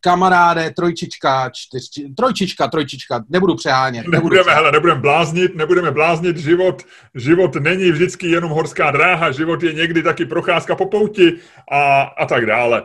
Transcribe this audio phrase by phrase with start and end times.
[0.00, 1.82] kamaráde, trojčička, čtyř,
[2.16, 4.02] trojčička, trojčička, nebudu přehánět.
[4.02, 4.56] Nebudu nebudeme, přehánět.
[4.56, 6.82] hele, nebudeme bláznit, nebudeme bláznit, život,
[7.14, 11.32] život není vždycky jenom horská dráha, život je někdy taky procházka po pouti
[11.72, 12.82] a, a tak dále.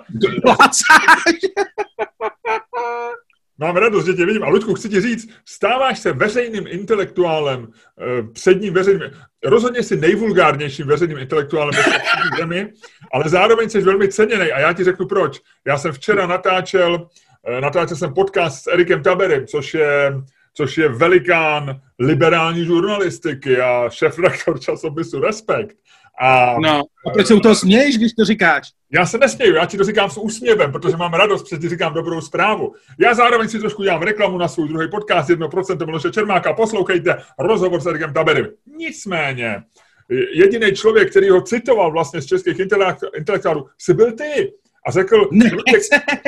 [3.60, 4.44] Mám radost, že tě vidím.
[4.44, 7.68] A Ludku, chci ti říct, stáváš se veřejným intelektuálem,
[8.02, 9.12] eh, předním veřejným,
[9.46, 12.74] rozhodně si nejvulgárnějším veřejným intelektuálem v zemi,
[13.14, 14.52] ale zároveň jsi velmi ceněný.
[14.52, 15.42] A já ti řeknu proč.
[15.68, 17.08] Já jsem včera natáčel,
[17.48, 20.14] eh, natáčel jsem podcast s Erikem Taberem, což je,
[20.54, 25.78] což je velikán liberální žurnalistiky a šéf-redaktor časopisu Respekt.
[26.22, 28.72] A, no, a proč se u toho směješ, když to říkáš?
[28.94, 31.94] Já se nesměju, já ti to říkám s úsměvem, protože mám radost, protože ti říkám
[31.94, 32.74] dobrou zprávu.
[33.00, 36.54] Já zároveň si trošku dělám reklamu na svůj druhý podcast 1% Miloše Čermáka.
[36.54, 38.48] Poslouchejte rozhovor s Erikem Taberem.
[38.78, 39.64] Nicméně,
[40.34, 42.60] jediný člověk, který ho citoval vlastně z českých
[43.18, 44.54] intelektuálů, si byl ty.
[44.88, 45.54] A řekl, Luděk,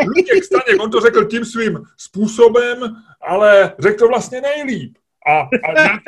[0.08, 2.78] Luděk Staněk, on to řekl tím svým způsobem,
[3.22, 4.98] ale řekl to vlastně nejlíp.
[5.28, 6.00] A, a já,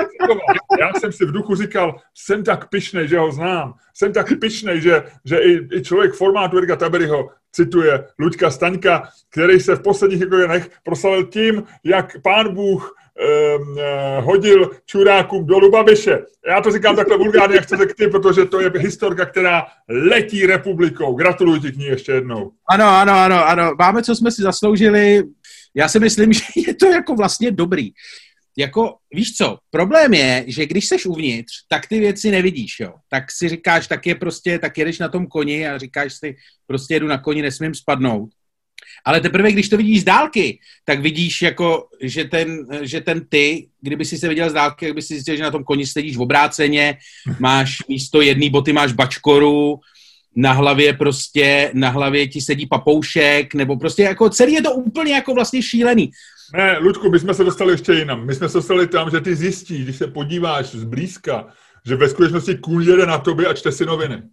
[0.80, 3.74] já jsem si v duchu říkal, jsem tak pišnej, že ho znám.
[3.94, 9.60] Jsem tak pišnej, že, že i, i člověk formátu Erika Taberyho cituje Luďka Staňka, který
[9.60, 12.96] se v posledních dnech proslavil tím, jak pán Bůh
[13.58, 13.78] um,
[14.24, 16.20] hodil čurákům dolů Babiše.
[16.48, 21.14] Já to říkám takhle vulgárně, jak to ty, protože to je historka, která letí republikou.
[21.14, 22.52] Gratuluji ti k ní ještě jednou.
[22.70, 23.72] Ano, ano, ano, ano.
[23.80, 25.24] Máme, co jsme si zasloužili.
[25.76, 27.92] Já si myslím, že je to jako vlastně dobrý
[28.58, 32.94] jako, víš co, problém je, že když seš uvnitř, tak ty věci nevidíš, jo.
[33.10, 36.36] Tak si říkáš, tak je prostě, tak jedeš na tom koni a říkáš si,
[36.68, 38.30] prostě jedu na koni, nesmím spadnout.
[39.06, 43.68] Ale teprve, když to vidíš z dálky, tak vidíš, jako, že, ten, že ten ty,
[43.82, 46.22] kdyby si se viděl z dálky, kdyby si zjistil, že na tom koni sedíš v
[46.22, 46.98] obráceně,
[47.40, 49.80] máš místo jedné boty máš bačkoru,
[50.36, 55.14] na hlavě prostě, na hlavě ti sedí papoušek, nebo prostě jako celý je to úplně
[55.14, 56.12] jako vlastně šílený.
[56.54, 58.26] Ne, Ludku, my jsme se dostali ještě jinam.
[58.26, 61.48] My jsme se dostali tam, že ty zjistíš, když se podíváš zblízka,
[61.86, 64.24] že ve skutečnosti kůň jede na tobě a čte si noviny.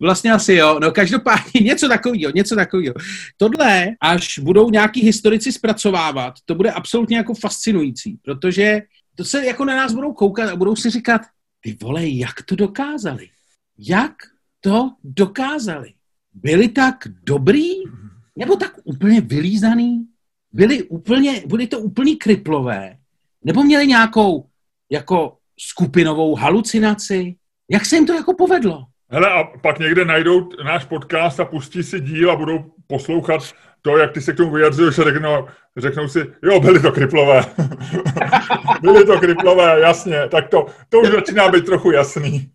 [0.00, 0.78] vlastně asi jo.
[0.80, 2.94] No každopádně něco takového, něco takového.
[3.36, 8.80] Tohle, až budou nějaký historici zpracovávat, to bude absolutně jako fascinující, protože
[9.14, 11.20] to se jako na nás budou koukat a budou si říkat,
[11.60, 13.28] ty vole, jak to dokázali?
[13.78, 14.14] Jak
[14.60, 15.92] to dokázali?
[16.34, 17.70] Byli tak dobrý?
[18.36, 20.06] Nebo tak úplně vylízaný,
[20.52, 22.96] byli úplně, byli to úplný kriplové,
[23.44, 24.46] nebo měli nějakou
[24.90, 27.36] jako skupinovou halucinaci.
[27.70, 28.84] Jak se jim to jako povedlo?
[29.10, 33.52] Hele, a pak někde najdou náš podcast a pustí si díl a budou poslouchat
[33.82, 35.46] to, jak ty se k tomu vyjadřuješ a řeknou,
[35.76, 37.42] řeknou si, jo, byli to kriplové.
[38.80, 40.28] byli to kriplové, jasně.
[40.28, 42.50] Tak to, to už začíná být trochu jasný.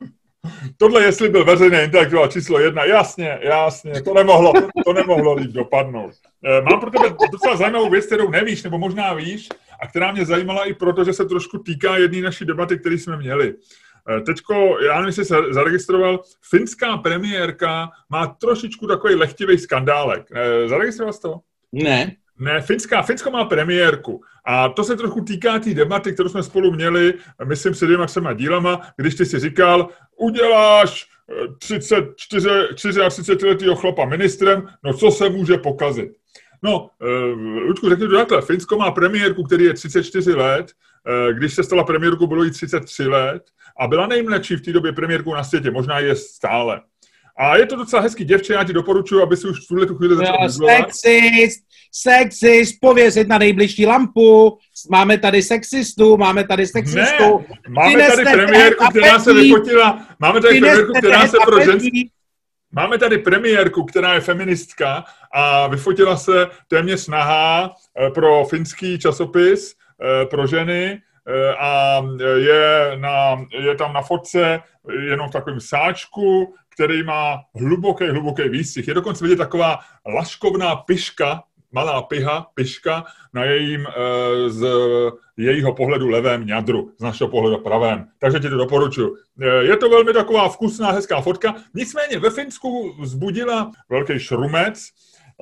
[0.77, 4.53] Tohle, jestli byl veřejný intelektuál číslo jedna, jasně, jasně, to nemohlo,
[4.85, 6.11] to nemohlo líp dopadnout.
[6.45, 9.49] Eh, mám pro tebe docela zajímavou věc, kterou nevíš, nebo možná víš,
[9.81, 13.17] a která mě zajímala i proto, že se trošku týká jedné naší debaty, které jsme
[13.17, 13.55] měli.
[14.09, 20.27] Eh, teďko, já nevím, jestli se zaregistroval, finská premiérka má trošičku takový lehtivý skandálek.
[20.31, 21.39] Eh, zaregistroval jsi to?
[21.71, 22.15] Ne.
[22.39, 24.21] Ne, Finská, Finsko má premiérku.
[24.45, 28.05] A to se trochu týká té tý debaty, kterou jsme spolu měli, myslím, se dvěma
[28.05, 31.07] třema dílama, když ty si říkal, uděláš
[31.59, 36.11] 34, eh, 34 letého chlapa ministrem, no co se může pokazit?
[36.63, 38.41] No, uh, Ludku, řekni to takhle.
[38.41, 40.71] Finsko má premiérku, který je 34 let,
[41.27, 43.43] uh, když se stala premiérku, bylo jí 33 let
[43.79, 46.81] a byla nejmladší v té době premiérkou na světě, možná je stále.
[47.39, 49.95] A je to docela hezký děvče, já ti doporučuji, aby si už v tuhle tu
[49.95, 54.57] chvíli začal no, Sexist, sexist, pověsit na nejbližší lampu,
[54.91, 57.39] máme tady sexistu, máme tady sexistu.
[57.39, 62.11] Ne, máme tady premiérku, která se vyfotila, máme tady premiérku, která se pro ženský,
[62.71, 65.03] Máme tady premiérku, která je feministka
[65.33, 72.01] a vyfotila se téměř nahá eh, pro finský časopis eh, pro ženy eh, a
[72.35, 74.61] je, na, je tam na fotce
[75.09, 78.87] jenom v takovém sáčku, který má hluboký, hluboký výstřih.
[78.87, 79.79] Je dokonce vidět taková
[80.15, 83.03] laškovná piška malá piha, piška
[83.33, 84.67] na jejím, eh, z
[85.37, 88.07] jejího pohledu levém ňadru, z našeho pohledu pravém.
[88.19, 89.15] Takže ti to doporučuji.
[89.41, 91.55] Eh, je to velmi taková vkusná, hezká fotka.
[91.73, 94.91] Nicméně ve Finsku vzbudila velký šrumec,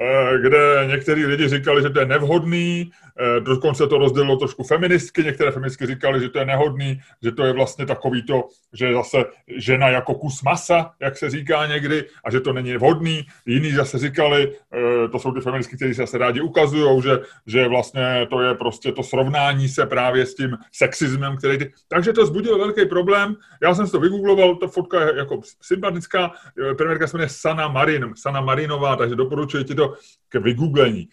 [0.01, 2.91] Eh, kde některý lidi říkali, že to je nevhodný,
[3.39, 7.53] dokonce to rozdělilo trošku feministky, některé feministky říkali, že to je nehodný, že to je
[7.53, 8.43] vlastně takový to,
[8.73, 9.25] že zase
[9.57, 13.25] žena jako kus masa, jak se říká někdy, a že to není vhodný.
[13.45, 17.67] Jiní zase říkali, eh, to jsou ty feministky, kteří se zase rádi ukazují, že, že
[17.67, 21.73] vlastně to je prostě to srovnání se právě s tím sexismem, který ty...
[21.87, 23.35] Takže to zbudilo velký problém.
[23.61, 26.31] Já jsem si to vygoogloval, ta fotka je jako sympatická,
[26.77, 29.93] premiérka se jmenuje Sana Marin, Sana Marinová, takže doporučuji ti to
[30.29, 31.09] k vygooglení.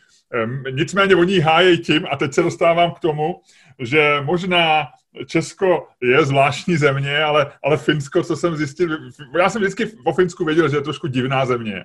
[0.70, 3.40] Nicméně oni hájejí tím, a teď se dostávám k tomu,
[3.78, 4.86] že možná
[5.26, 8.98] Česko je zvláštní země, ale, ale Finsko, co jsem zjistil,
[9.38, 11.84] já jsem vždycky o Finsku věděl, že je trošku divná země.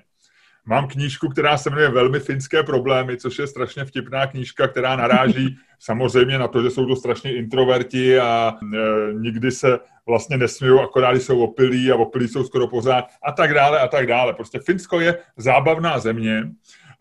[0.64, 5.56] Mám knížku, která se jmenuje Velmi finské problémy, což je strašně vtipná knížka, která naráží
[5.78, 8.76] samozřejmě na to, že jsou to strašně introverti a e,
[9.12, 13.80] nikdy se vlastně nesmějí, akorát jsou opilí a opilí jsou skoro pořád a tak dále
[13.80, 14.34] a tak dále.
[14.34, 16.50] Prostě Finsko je zábavná země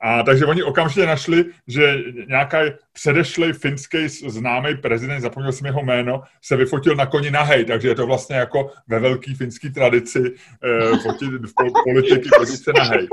[0.01, 1.97] a takže oni okamžitě našli, že
[2.27, 2.57] nějaký
[2.93, 7.95] předešlej finský známý prezident, zapomněl jsem jeho jméno, se vyfotil na koni nahej, takže je
[7.95, 11.53] to vlastně jako ve velké finské tradici eh, fotit v
[11.83, 13.07] politiky fotit se nahej.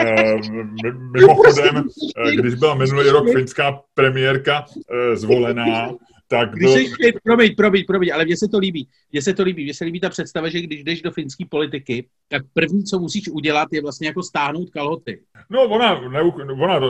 [0.00, 0.36] Eh,
[1.12, 1.84] mimochodem,
[2.26, 5.90] eh, když byla minulý rok finská premiérka eh, zvolená,
[6.28, 6.72] tak když do...
[6.72, 8.88] jsi, promiň, promiň, promiň, ale mně se to líbí.
[9.12, 9.64] Mně se to líbí.
[9.64, 13.28] Mně se líbí ta představa, že když jdeš do finské politiky, tak první, co musíš
[13.28, 15.20] udělat, je vlastně jako stáhnout kalhoty.
[15.50, 16.22] No, ona, ne,
[16.52, 16.80] ona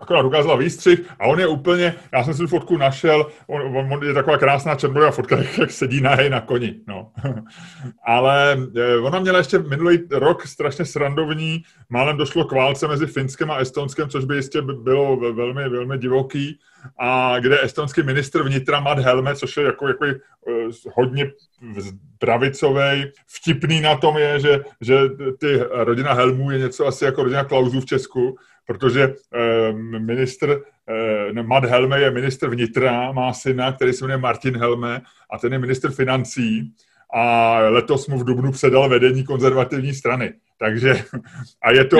[0.00, 4.04] akorát ukázala výstřih a on je úplně, já jsem si tu fotku našel, on, on
[4.04, 7.12] je taková krásná červená fotka, jak sedí na na koni, no.
[8.06, 13.50] Ale eh, ona měla ještě minulý rok strašně srandovní, málem došlo k válce mezi Finskem
[13.50, 16.58] a Estonskem, což by jistě bylo velmi, velmi divoký
[16.98, 21.30] a kde estonský ministr vnitra Matt Helme, což je jako, jako uh, hodně
[22.18, 23.12] pravicový.
[23.26, 24.98] Vtipný na tom je, že, že
[25.40, 28.36] ty rodina Helmů je něco asi jako rodina Klausů v Česku,
[28.66, 30.60] protože uh, ministr,
[31.36, 35.52] uh, Matt Helme je ministr vnitra, má syna, který se jmenuje Martin Helme a ten
[35.52, 36.74] je ministr financí
[37.14, 40.34] a letos mu v Dubnu předal vedení konzervativní strany.
[40.58, 40.94] Takže
[41.62, 41.98] a je to,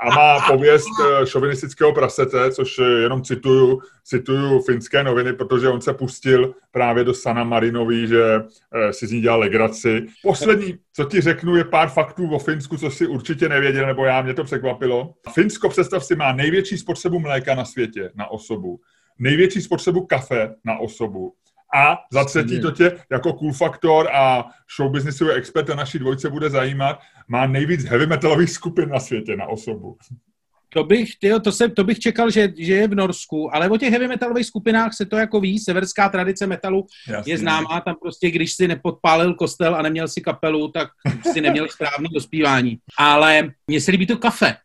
[0.00, 5.94] a má pověst eh, šovinistického prasete, což jenom cituju, cituju finské noviny, protože on se
[5.94, 10.06] pustil právě do Sana Marinový, že eh, si z ní dělal legraci.
[10.22, 14.22] Poslední, co ti řeknu, je pár faktů o Finsku, co si určitě nevěděl, nebo já,
[14.22, 15.14] mě to překvapilo.
[15.34, 18.80] Finsko, představ si, má největší spotřebu mléka na světě na osobu,
[19.18, 21.32] největší spotřebu kafe na osobu,
[21.76, 24.44] a za třetí to tě jako cool faktor a
[24.76, 29.46] showbiznisový expert a naší dvojce bude zajímat, má nejvíc heavy metalových skupin na světě na
[29.46, 29.96] osobu.
[30.70, 33.76] To bych, tyjo, to, se, to bych čekal, že, že je v Norsku, ale o
[33.76, 37.32] těch heavy metalových skupinách se to jako ví, severská tradice metalu Jasně.
[37.32, 40.88] je známá, tam prostě, když si nepodpálil kostel a neměl si kapelu, tak
[41.32, 42.78] si neměl správný dospívání.
[42.98, 44.56] Ale mně se líbí to kafe,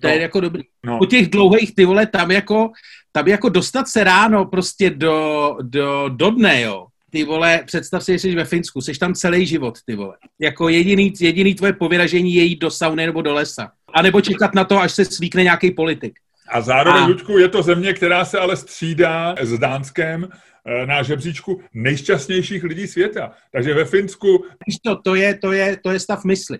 [0.00, 0.14] to no.
[0.14, 0.62] je jako dobrý.
[0.86, 0.98] No.
[0.98, 2.70] Po těch dlouhých, ty vole, tam jako,
[3.12, 6.86] tam jako dostat se ráno prostě do, do, do dne, jo.
[7.10, 10.16] Ty vole, představ si, že jsi ve Finsku, jsi tam celý život, ty vole.
[10.40, 13.70] Jako jediný, jediný tvoje povyražení je jít do sauny nebo do lesa.
[13.94, 16.12] A nebo čekat na to, až se svíkne nějaký politik.
[16.48, 17.06] A zároveň, a...
[17.06, 20.28] Ludku, je to země, která se ale střídá s Dánskem
[20.66, 23.32] eh, na žebříčku nejšťastnějších lidí světa.
[23.52, 24.44] Takže ve Finsku...
[24.84, 26.58] To, to je, to je, to je stav mysli.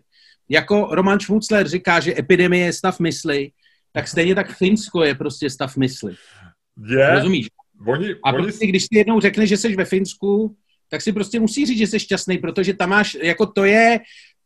[0.50, 3.50] Jako Roman Schmutzler říká, že epidemie je stav mysli,
[3.92, 6.14] tak stejně tak Finsko je prostě stav mysli.
[6.88, 7.10] Je.
[7.10, 7.46] Rozumíš?
[7.86, 8.42] Oni, a oni...
[8.42, 10.56] prostě, když si jednou řekneš, že jsi ve Finsku,
[10.90, 13.98] tak si prostě musí říct, že jsi šťastný, protože tam máš, jako to je,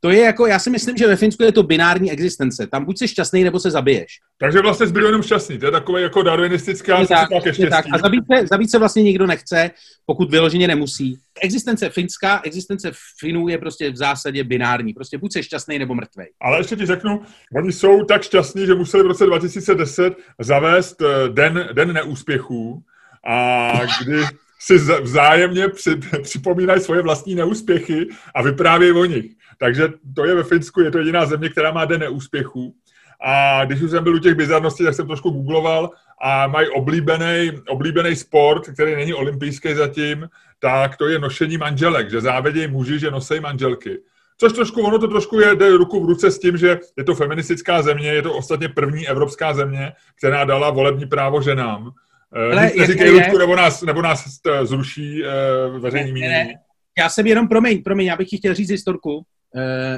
[0.04, 2.66] to je jako, já si myslím, že ve Finsku je to binární existence.
[2.66, 4.06] Tam buď jsi šťastný, nebo se zabiješ.
[4.38, 5.58] Takže vlastně zbyl jenom šťastný.
[5.58, 7.84] To je takové jako darwinistická tak, tak, tak.
[7.92, 9.70] A zabít se, zabít se vlastně nikdo nechce,
[10.06, 11.18] pokud vyloženě nemusí.
[11.42, 14.92] Existence finská, existence Finů je prostě v zásadě binární.
[14.92, 16.28] Prostě buď jsi šťastný, nebo mrtvej.
[16.40, 17.22] Ale ještě ti řeknu,
[17.56, 22.82] oni jsou tak šťastní, že museli v roce 2010 zavést eh, den, den neúspěchů,
[23.26, 23.72] a
[24.04, 24.24] kdy
[24.66, 29.32] si vzájemně při, připomínají svoje vlastní neúspěchy a vyprávějí o nich.
[29.58, 32.74] Takže to je ve Finsku, je to jediná země, která má den neúspěchů.
[33.20, 35.90] A když už jsem byl u těch bizarností, tak jsem trošku googloval
[36.22, 40.28] a mají oblíbený, oblíbený sport, který není olympijský zatím,
[40.58, 43.98] tak to je nošení manželek, že závědějí muži, že nosejí manželky.
[44.38, 47.14] Což trošku, ono to trošku je, jde ruku v ruce s tím, že je to
[47.14, 51.92] feministická země, je to ostatně první evropská země, která dala volební právo ženám.
[52.36, 56.54] Eh, Ale Nic neříkej, Ludku, nebo nás, nebo nás zruší uh, veřejný mínění.
[56.98, 59.16] Já jsem jenom, promiň, promiň, já bych ti chtěl říct historku.
[59.16, 59.22] Uh,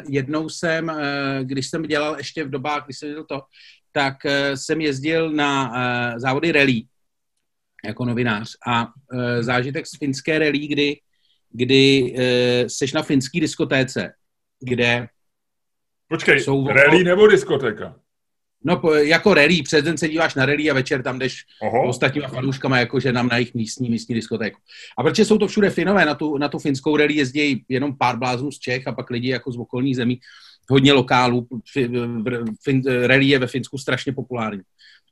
[0.09, 1.01] jednou jsem, uh,
[1.43, 3.43] když jsem dělal ještě v dobách, když jsem dělal to,
[3.93, 6.83] tak uh, jsem jezdil na uh, závody rally
[7.85, 11.01] jako novinář a uh, zážitek z finské rally, kdy,
[11.51, 12.21] kdy uh,
[12.67, 14.13] seš na finský diskotéce,
[14.61, 15.09] kde
[16.09, 17.95] Počkej, jsou rally nebo diskotéka?
[18.65, 21.89] No, jako rally, přes den se díváš na rally a večer tam jdeš Oho.
[21.89, 24.61] ostatníma fanouškama, jakože nám na jejich místní, místní diskotéku.
[24.99, 28.19] A protože jsou to všude Finové, na tu, na tu finskou rally jezdí jenom pár
[28.19, 30.21] bláznů z Čech a pak lidi jako z okolních zemí,
[30.71, 31.47] hodně lokálů.
[32.65, 34.63] Fin, rally je ve Finsku strašně populární.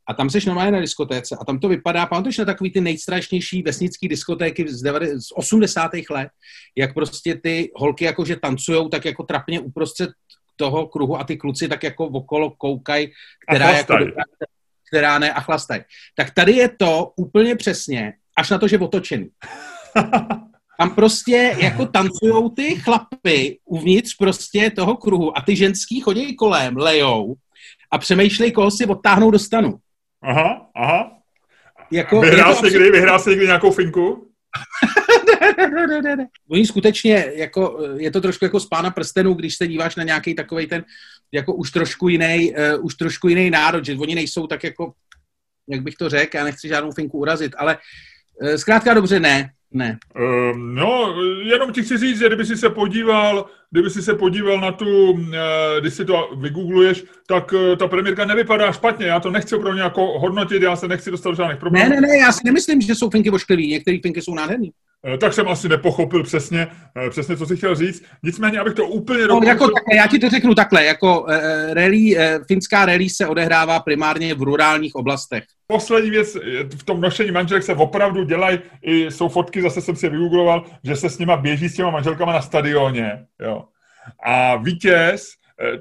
[0.08, 3.62] A tam seš normálně na diskotéce a tam to vypadá, pamatuješ na takový ty nejstrašnější
[3.62, 5.90] vesnické diskotéky z, 90, z 80.
[6.10, 6.28] let,
[6.76, 10.10] jak prostě ty holky jakože tancujou tak jako trapně uprostřed
[10.56, 13.12] toho kruhu a ty kluci tak jako okolo koukají,
[13.48, 13.96] která, jako,
[14.88, 15.82] která ne a chlastají.
[16.14, 19.28] Tak tady je to úplně přesně, až na to, že otočený.
[20.78, 26.76] Tam prostě jako tancujou ty chlapy uvnitř prostě toho kruhu a ty ženský chodí kolem,
[26.76, 27.34] lejou
[27.92, 29.74] a přemýšlej, koho si odtáhnou do stanu.
[30.22, 31.10] Aha, aha.
[31.90, 34.30] Jako, vyhrál jsi někdy, vyhrál jsi někdy nějakou finku?
[36.50, 40.34] Oni skutečně, jako, je to trošku jako z pána prstenů, když se díváš na nějaký
[40.34, 40.84] takový ten,
[41.32, 44.92] jako už trošku jiný, uh, už trošku jiný národ, že oni nejsou tak jako,
[45.68, 47.78] jak bych to řekl, já nechci žádnou finku urazit, ale
[48.42, 49.98] uh, zkrátka dobře ne, ne.
[50.52, 54.60] Um, no, jenom ti chci říct, že kdyby si se podíval, kdyby si se podíval
[54.60, 55.20] na tu, uh,
[55.80, 59.06] když si to vygoogluješ, tak uh, ta premiérka nevypadá špatně.
[59.06, 61.90] Já to nechci pro jako hodnotit, já se nechci dostat do žádných problémů.
[61.90, 63.70] Ne, ne, ne, já si nemyslím, že jsou finky ošklivý.
[63.70, 64.68] Některé finky jsou nádherné.
[65.06, 68.04] Eh, tak jsem asi nepochopil přesně, eh, přesně, co si chtěl říct.
[68.22, 71.30] Nicméně, abych to úplně no, jako takhle, Já ti to řeknu takhle, jako uh,
[71.72, 75.44] rally, uh, finská rally se odehrává primárně v rurálních oblastech.
[75.66, 76.36] Poslední věc,
[76.78, 80.96] v tom nošení manželek se opravdu dělají, i jsou fotky, zase jsem si vygoogloval, že
[80.96, 83.24] se s nima běží s těma manželkama na stadioně.
[83.40, 83.64] Jo.
[84.26, 85.26] A vítěz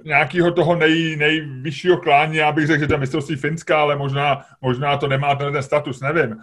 [0.05, 4.45] nějakého toho nej, nejvyššího klání, já bych řekl, že to je mistrovství Finska, ale možná,
[4.61, 6.35] možná to nemá ten status, nevím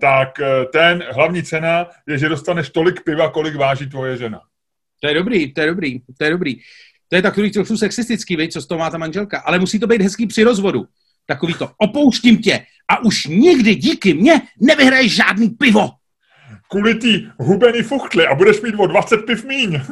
[0.00, 4.40] tak eh, ten hlavní cena je, že dostaneš tolik piva, kolik váží tvoje žena.
[5.00, 6.56] To je dobrý, to je dobrý, to je dobrý.
[7.08, 9.38] To je takový trochu sexistický, víc, co z toho má ta manželka.
[9.38, 10.86] Ale musí to být hezký při rozvodu.
[11.26, 15.90] Takový to, opouštím tě a už nikdy díky mně nevyhraješ žádný pivo.
[16.70, 19.80] Kvůli tý hubený fuchtli a budeš mít o 20 piv míň.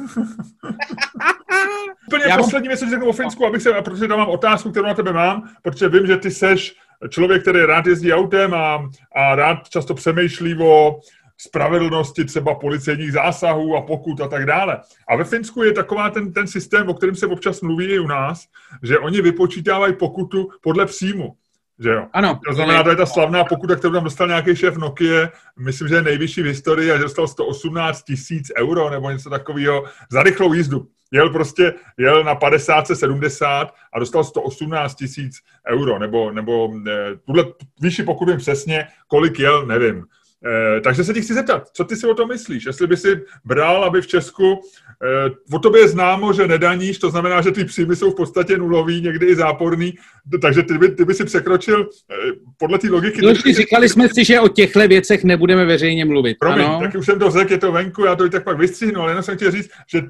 [2.07, 4.87] Úplně Já poslední věc, co řeknu o Finsku, abych se, protože tam mám otázku, kterou
[4.87, 6.77] na tebe mám, protože vím, že ty seš
[7.09, 11.01] člověk, který rád jezdí autem a, a rád často přemýšlí o
[11.37, 14.81] spravedlnosti třeba policejních zásahů a pokut a tak dále.
[15.09, 18.07] A ve Finsku je taková ten, ten systém, o kterém se občas mluví i u
[18.07, 18.47] nás,
[18.83, 21.37] že oni vypočítávají pokutu podle příjmu.
[21.79, 22.07] Že jo?
[22.13, 22.41] Ano.
[22.49, 25.29] To znamená, to je ta slavná pokuta, kterou tam dostal nějaký šéf Nokia,
[25.59, 29.85] myslím, že je nejvyšší v historii a že dostal 118 tisíc euro nebo něco takového
[30.11, 30.87] za rychlou jízdu.
[31.13, 35.37] Jel prostě, jel na 50, 70 a dostal 118 tisíc
[35.69, 37.45] euro, nebo, nebo eh, tuhle
[37.81, 40.05] výši pokud vím přesně, kolik jel, nevím.
[40.47, 42.67] Eh, takže se ti chci zeptat, co ty si o tom myslíš?
[42.67, 44.61] Jestli by si bral, aby v Česku,
[45.03, 48.59] eh, o tobě je známo, že nedaníš, to znamená, že ty příjmy jsou v podstatě
[48.59, 49.95] nulový, někdy i záporný,
[50.43, 52.15] takže ty by, ty by si překročil eh,
[52.59, 53.23] podle té logiky...
[53.23, 56.37] No, ty, říkali jsme si, že o těchto věcech nebudeme veřejně mluvit.
[56.41, 56.81] Promiň, ano?
[56.81, 59.11] tak už jsem to řekl, je to venku, já to i tak pak vystřihnu, ale
[59.11, 60.03] jenom jsem chtěl říct, že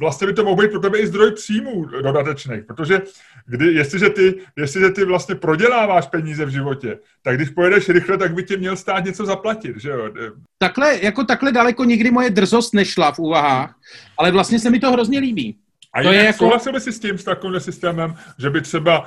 [0.00, 3.02] vlastně by to mohl být pro tebe i zdroj příjmů dodatečných, protože
[3.46, 8.34] kdy, jestliže, ty, jestliže ty vlastně proděláváš peníze v životě, tak když pojedeš rychle, tak
[8.34, 10.10] by tě měl stát něco zaplatit, že jo?
[10.58, 13.74] Takhle, jako takhle daleko nikdy moje drzost nešla v úvahách,
[14.18, 15.58] ale vlastně se mi to hrozně líbí.
[15.94, 16.38] A to je jako...
[16.38, 19.06] souhlasil by si s tím, s takovým systémem, že by třeba uh,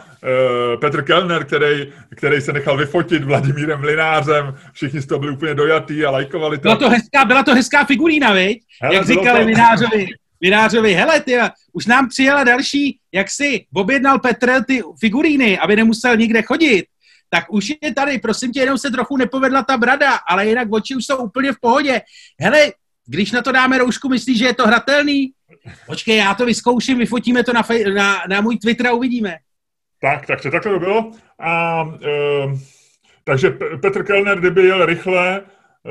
[0.80, 6.06] Petr Kellner, který, který se nechal vyfotit Vladimírem Mlinářem, všichni z toho byli úplně dojatý
[6.06, 6.62] a lajkovali to.
[6.62, 8.64] Byla to hezká, byla to hezká figurína, viď?
[8.82, 9.44] Hele, Jak říkali to...
[9.44, 10.06] Mlinářovi,
[10.44, 11.38] Minářovi, hele, ty,
[11.74, 16.86] už nám přijela další, jak si objednal Petr ty figuríny, aby nemusel nikde chodit,
[17.30, 20.96] tak už je tady, prosím tě, jenom se trochu nepovedla ta brada, ale jinak oči
[20.96, 22.02] už jsou úplně v pohodě.
[22.42, 22.72] Hele,
[23.06, 25.32] když na to dáme roušku, myslíš, že je to hratelný?
[25.86, 29.38] Počkej, já to vyzkouším, vyfotíme to na, fej, na, na můj Twitter a uvidíme.
[30.02, 31.12] Tak, takže takhle to bylo.
[31.40, 32.10] A, e,
[33.24, 33.50] takže
[33.82, 35.42] Petr Kellner, kdyby jel rychle,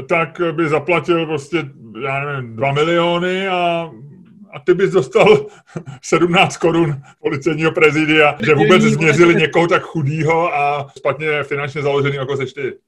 [0.08, 1.56] tak by zaplatil prostě,
[2.02, 3.90] já nevím, 2 miliony a
[4.52, 5.46] a ty bys dostal
[6.02, 12.36] 17 korun policejního prezidia, že vůbec změřili někoho tak chudýho a špatně finančně založený, jako
[12.36, 12.78] seš ty.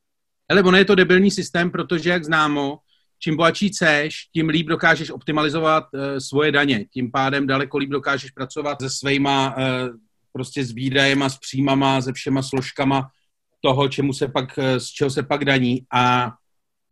[0.50, 2.78] Ale ono je to debilní systém, protože, jak známo,
[3.18, 6.84] čím bohatší seš, tím líp dokážeš optimalizovat uh, svoje daně.
[6.84, 9.64] Tím pádem daleko líp dokážeš pracovat se svýma uh,
[10.32, 13.08] prostě s výdajema, s příjmama, se všema složkama
[13.60, 15.86] toho, čemu se pak, uh, z čeho se pak daní.
[15.92, 16.26] A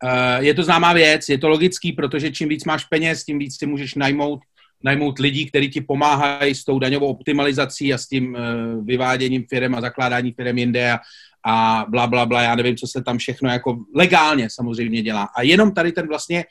[0.03, 3.59] uh, je to známá věc, je to logický, protože čím víc máš peněz, tím víc
[3.59, 4.39] si můžeš najmout
[4.83, 9.75] najmout lidí, kteří ti pomáhají s tou daňovou optimalizací a s tím uh, vyváděním firm
[9.75, 10.99] a zakládání firm jinde a,
[11.45, 15.29] a bla, bla, bla, já nevím, co se tam všechno jako legálně samozřejmě dělá.
[15.35, 16.45] A jenom tady ten vlastně,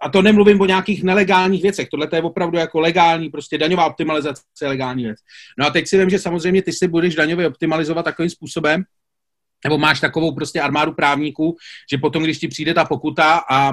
[0.00, 3.86] a to nemluvím o nějakých nelegálních věcech, tohle to je opravdu jako legální, prostě daňová
[3.86, 5.18] optimalizace je legální věc.
[5.58, 8.84] No a teď si vím, že samozřejmě ty si budeš daňově optimalizovat takovým způsobem,
[9.64, 11.56] nebo máš takovou prostě armádu právníků,
[11.90, 13.72] že potom, když ti přijde ta pokuta a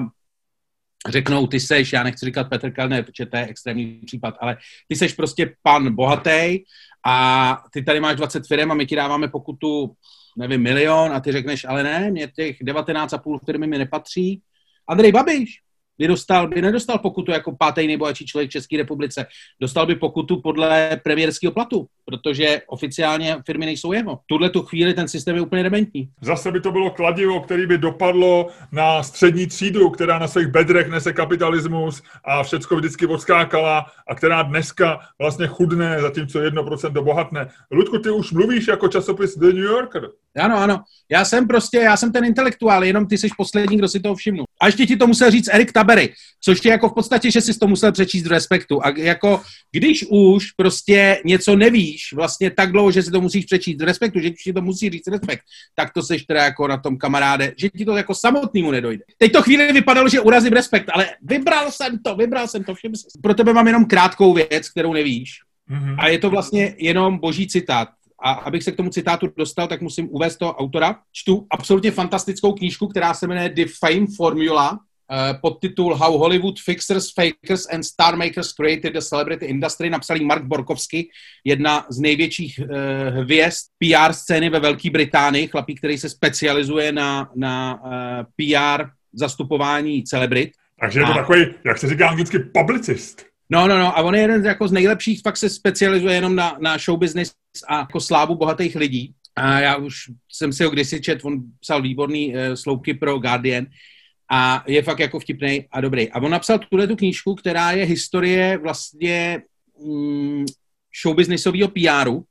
[1.10, 4.58] řeknou, ty seš, já nechci říkat Petr Kellner, protože to je extrémní případ, ale
[4.88, 6.60] ty seš prostě pan bohatý
[7.06, 9.96] a ty tady máš 20 firm a my ti dáváme pokutu,
[10.38, 14.42] nevím, milion a ty řekneš, ale ne, mě těch 19,5 firmy mi nepatří.
[14.88, 15.62] Andrej Babiš,
[15.98, 19.25] by, dostal, by nedostal pokutu jako pátý nejbohatší člověk v České republice.
[19.62, 24.20] Dostal by pokutu podle premiérského platu, protože oficiálně firmy nejsou jeho.
[24.25, 26.10] Tuhle tu chvíli ten systém je úplně dementní.
[26.22, 30.90] Zase by to bylo kladivo, který by dopadlo na střední třídu, která na svých bedrech
[30.90, 37.48] nese kapitalismus a všecko vždycky odskákala a která dneska vlastně chudne, zatímco 1% bohatne.
[37.72, 40.10] Ludku, ty už mluvíš jako časopis The New Yorker.
[40.36, 40.84] Ano, ano.
[41.10, 44.46] Já jsem prostě, já jsem ten intelektuál, jenom ty jsi poslední, kdo si toho všimnul.
[44.62, 47.60] A ještě ti to musel říct Erik Tabery, což je jako v podstatě, že jsi
[47.60, 48.86] to musel přečíst v respektu.
[48.86, 53.82] A jako, když už prostě něco nevíš, vlastně tak dlouho, že si to musíš přečíst
[53.82, 55.42] v respektu, že ti to musí říct respekt,
[55.75, 59.04] tak to seš teda jako na tom kamaráde, že ti to jako samotnému nedojde.
[59.18, 62.92] Teď to chvíli vypadalo, že urazím respekt, ale vybral jsem to, vybral jsem to, všem
[63.22, 65.32] Pro tebe mám jenom krátkou věc, kterou nevíš.
[65.72, 65.96] Mm-hmm.
[66.00, 67.89] A je to vlastně jenom boží citát
[68.24, 71.00] a abych se k tomu citátu dostal, tak musím uvést toho autora.
[71.12, 74.80] Čtu absolutně fantastickou knížku, která se jmenuje The Fame Formula,
[75.42, 81.10] podtitul How Hollywood Fixers, Fakers and Star Makers Created the Celebrity Industry, napsal Mark Borkovsky,
[81.44, 82.68] jedna z největších uh,
[83.18, 88.86] hvězd PR scény ve Velké Británii, chlapík, který se specializuje na, na uh, eh, PR
[89.14, 90.52] zastupování celebrit.
[90.80, 91.16] Takže je to a...
[91.16, 93.26] takový, jak se říká anglicky, publicist.
[93.50, 96.36] No, no, no, a on je jeden z, jako z nejlepších, fakt se specializuje jenom
[96.36, 97.34] na, na show business
[97.68, 99.13] a jako slávu bohatých lidí.
[99.36, 99.96] A já už
[100.32, 103.65] jsem si ho kdysi čet, on psal výborný uh, sloupky pro Guardian
[104.32, 106.12] a je fakt jako vtipný a dobrý.
[106.12, 109.42] A on napsal tuhle tu knížku, která je historie vlastně
[109.84, 110.46] mm,
[111.02, 112.26] showbiznisového PRu,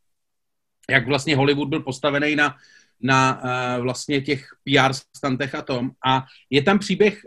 [0.90, 2.56] jak vlastně Hollywood byl postavený na,
[3.00, 5.90] na uh, vlastně těch PR stantech a tom.
[6.06, 7.20] A je tam příběh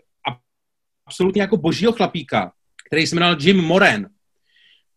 [1.06, 2.52] absolutně jako božího chlapíka,
[2.88, 4.08] který se jmenoval Jim Moran.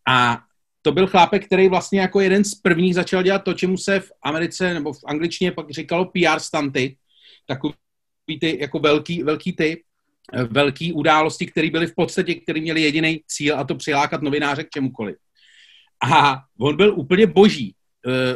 [0.09, 0.43] A
[0.83, 4.13] to byl chlápek, který vlastně jako jeden z prvních začal dělat to, čemu se v
[4.23, 6.97] Americe nebo v angličtině pak říkalo PR stunty,
[7.47, 7.75] takový
[8.39, 9.83] ty jako velký, velký ty,
[10.51, 14.71] velký události, které byly v podstatě, které měly jediný cíl a to přilákat novináře k
[14.71, 15.17] čemukoliv.
[16.13, 17.75] A on byl úplně boží.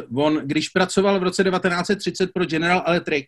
[0.09, 3.25] Uh, on, když pracoval v roce 1930 pro General Electric,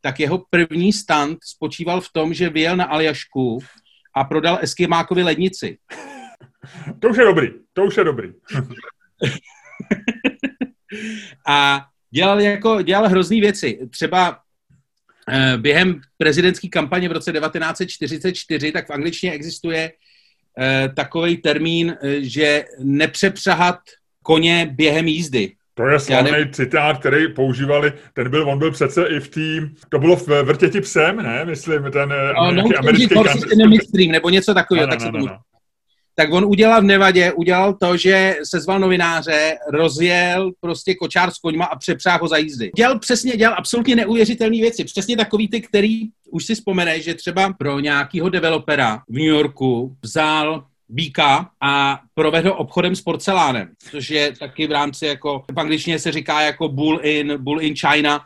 [0.00, 3.58] tak jeho první stunt spočíval v tom, že vyjel na Aljašku
[4.16, 5.78] a prodal Eskimákovi lednici.
[7.00, 8.28] To už je dobrý, to už je dobrý.
[11.48, 13.78] a dělal, jako, dělal hrozný věci.
[13.90, 14.36] Třeba eh,
[15.56, 19.92] během prezidentské kampaně v roce 1944, tak v angličtině existuje
[20.60, 23.78] eh, takový termín, eh, že nepřepřahat
[24.22, 25.52] koně během jízdy.
[25.74, 29.98] To je slavný citát, který používali, ten byl, on byl přece i v tým, to
[29.98, 34.92] bylo v Vrtěti psem, ne, myslím, ten no, no, americký nebo něco takového, no, no,
[34.92, 35.26] tak se tomu...
[35.26, 35.38] No, no.
[36.20, 41.64] Tak on udělal v Nevadě, udělal to, že sezval novináře, rozjel prostě kočár s koňma
[41.64, 42.70] a přepřáhl ho za jízdy.
[42.76, 44.84] Dělal přesně, dělal absolutně neuvěřitelné věci.
[44.84, 49.96] Přesně takový ty, který už si vzpomeneš, že třeba pro nějakého developera v New Yorku
[50.02, 55.98] vzal býka a provedl obchodem s porcelánem, což je taky v rámci jako, v angličtině
[55.98, 58.20] se říká jako bull in, bull in China,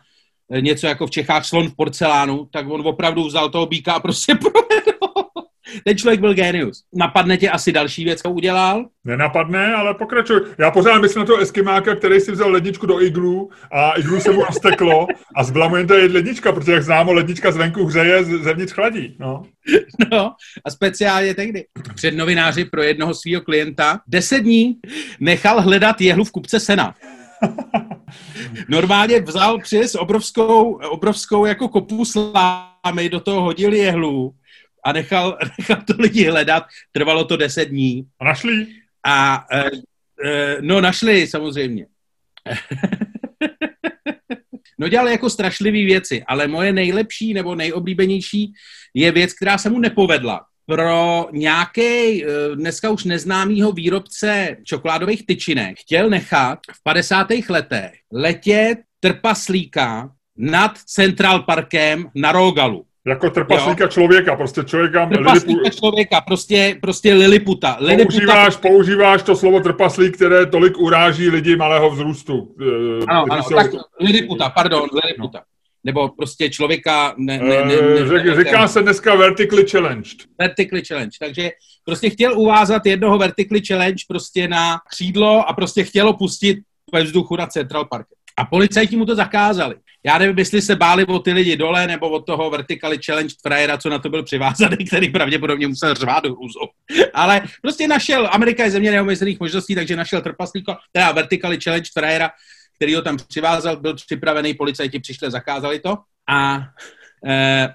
[0.61, 4.35] něco jako v Čechách slon v porcelánu, tak on opravdu vzal toho býka a prostě
[4.41, 4.94] provedl
[5.85, 6.85] ten člověk byl genius.
[6.95, 8.87] Napadne tě asi další věc, co udělal?
[9.05, 10.41] Nenapadne, ale pokračuj.
[10.59, 14.33] Já pořád myslím na toho eskimáka, který si vzal ledničku do iglu a iglu se
[14.33, 15.07] mu rozteklo
[15.37, 19.17] a zblamuje to je lednička, protože jak známo, lednička zvenku hřeje, zevnitř chladí.
[19.21, 19.43] No.
[20.13, 20.33] no
[20.65, 21.65] a speciálně tehdy.
[21.95, 24.77] Před novináři pro jednoho svého klienta deset dní
[25.21, 26.95] nechal hledat jehlu v kupce sena.
[28.69, 34.35] Normálně vzal přes obrovskou, obrovskou jako kopu slámy, do toho hodil jehlu
[34.85, 36.65] a nechal, nechal to lidi hledat.
[36.93, 38.07] Trvalo to deset dní.
[38.21, 38.67] A našli?
[39.07, 39.71] A e,
[40.29, 41.87] e, no našli samozřejmě.
[44.79, 48.53] no dělal jako strašlivý věci, ale moje nejlepší nebo nejoblíbenější
[48.95, 50.47] je věc, která se mu nepovedla.
[50.67, 57.27] pro nějaký dneska už neznámýho výrobce čokoládových tyčinek chtěl nechat v 50.
[57.49, 62.87] letech letět trpaslíka nad Central Parkem na Rogalu.
[63.07, 63.91] Jako trpaslíka jo.
[63.91, 65.07] člověka, prostě člověka...
[65.07, 65.77] Trpaslíka Lilipu...
[65.77, 67.77] člověka, prostě, prostě Liliputa.
[67.81, 68.13] Liliputa.
[68.13, 72.55] Používáš, používáš to slovo trpaslík, které tolik uráží lidi malého vzrůstu.
[72.61, 73.55] Eh, ano, ano, jsou...
[73.55, 75.39] tak Liliputa, pardon, Liliputa.
[75.39, 75.45] No.
[75.85, 77.15] Nebo prostě člověka...
[77.17, 80.17] Ne, ne, ne, ne, Řek, ne, říká se dneska vertically challenged.
[80.39, 81.51] Vertically challenged, takže
[81.85, 86.59] prostě chtěl uvázat jednoho vertically challenge prostě na křídlo a prostě chtělo pustit
[86.93, 88.07] ve vzduchu na Central Park.
[88.37, 89.75] A policajti mu to zakázali.
[90.07, 93.79] Já nevím, jestli se báli o ty lidi dole, nebo od toho vertically challenge frajera,
[93.79, 96.69] co na to byl přivázaný, který pravděpodobně musel řvát hrůzou.
[97.15, 102.31] Ale prostě našel, Amerika je země neomezených možností, takže našel trpaslíka, teda vertically challenge frajera,
[102.77, 105.99] který ho tam přivázal, byl připravený, policajti přišli, zakázali to.
[106.29, 106.61] A
[107.27, 107.75] eh,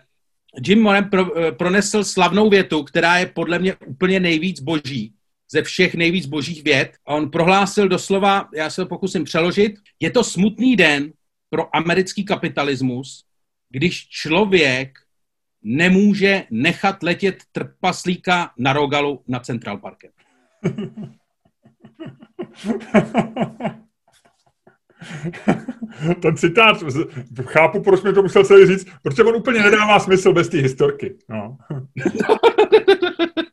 [0.65, 5.13] Jim Moran pro, eh, pronesl slavnou větu, která je podle mě úplně nejvíc boží
[5.51, 6.91] ze všech nejvíc božích věd.
[7.07, 11.11] A on prohlásil doslova, já se to pokusím přeložit, je to smutný den
[11.49, 13.25] pro americký kapitalismus,
[13.69, 14.99] když člověk
[15.63, 20.11] nemůže nechat letět trpaslíka na Rogalu na Central Parkem.
[26.21, 26.83] Ten citát,
[27.43, 31.15] chápu, proč mi to musel se říct, protože on úplně nedává smysl bez té historky.
[31.29, 31.57] No.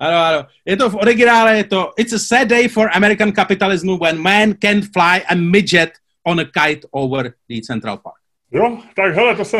[0.00, 0.40] Ano, ano.
[0.64, 4.56] Je to v originále, je to It's a sad day for American capitalism when man
[4.56, 5.92] can fly a midget
[6.24, 8.19] on a kite over the Central Park.
[8.52, 9.56] Jo, tak hele, to se...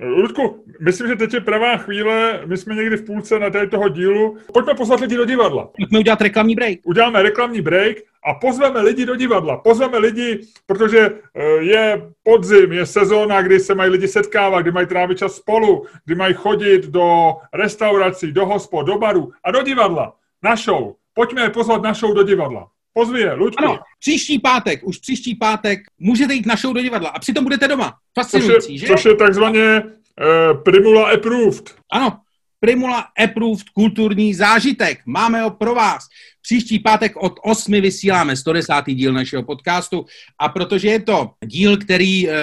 [0.00, 3.88] Ludku, myslím, že teď je pravá chvíle, my jsme někdy v půlce na tady toho
[3.88, 4.36] dílu.
[4.52, 5.70] Pojďme pozvat lidi do divadla.
[5.76, 6.78] Pojďme udělat reklamní break.
[6.84, 9.56] Uděláme reklamní break a pozveme lidi do divadla.
[9.56, 14.86] Pozveme lidi, protože eh, je podzim, je sezóna, kdy se mají lidi setkávat, kdy mají
[14.86, 20.14] trávit čas spolu, kdy mají chodit do restaurací, do hospod, do baru a do divadla.
[20.42, 20.94] Na show.
[21.14, 22.68] Pojďme je pozvat na show do divadla.
[22.92, 23.64] Pozvi je, Luďku.
[23.64, 27.68] Ano, příští pátek, už příští pátek můžete jít na show do divadla a přitom budete
[27.68, 27.94] doma.
[28.14, 28.86] Fascinující, což je, že?
[28.86, 31.74] Což je takzvaně uh, Primula Approved.
[31.92, 32.18] Ano,
[32.60, 35.00] Primula Approved kulturní zážitek.
[35.06, 36.04] Máme ho pro vás.
[36.42, 38.72] Příští pátek od 8 vysíláme 110.
[38.86, 40.06] díl našeho podcastu
[40.38, 42.34] a protože je to díl, který uh,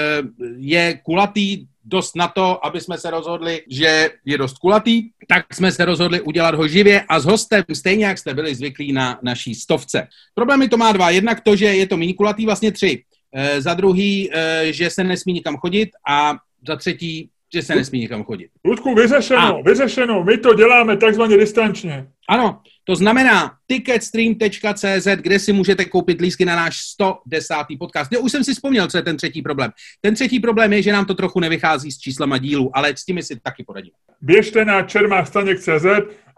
[0.57, 5.71] je kulatý, dost na to, aby jsme se rozhodli, že je dost kulatý, tak jsme
[5.71, 9.56] se rozhodli udělat ho živě a s hostem, stejně jak jste byli zvyklí na naší
[9.56, 10.08] stovce.
[10.34, 11.10] Problémy to má dva.
[11.10, 13.04] Jednak to, že je to mini kulatý, vlastně tři.
[13.34, 16.36] E, za druhý, e, že se nesmí nikam chodit a
[16.67, 18.49] za třetí, že se nesmí nikam chodit.
[18.65, 19.62] Ludku, vyřešeno, a.
[19.62, 20.23] vyřešeno.
[20.23, 22.08] My to děláme takzvaně distančně.
[22.30, 27.56] Ano, to znamená ticketstream.cz, kde si můžete koupit lístky na náš 110.
[27.80, 28.12] podcast.
[28.12, 29.71] Já už jsem si vzpomněl, co je ten třetí problém.
[30.02, 33.23] Ten třetí problém je, že nám to trochu nevychází s číslama dílu, ale s těmi
[33.23, 33.93] si taky poradíme.
[34.21, 35.86] Běžte na čermástaněk.cz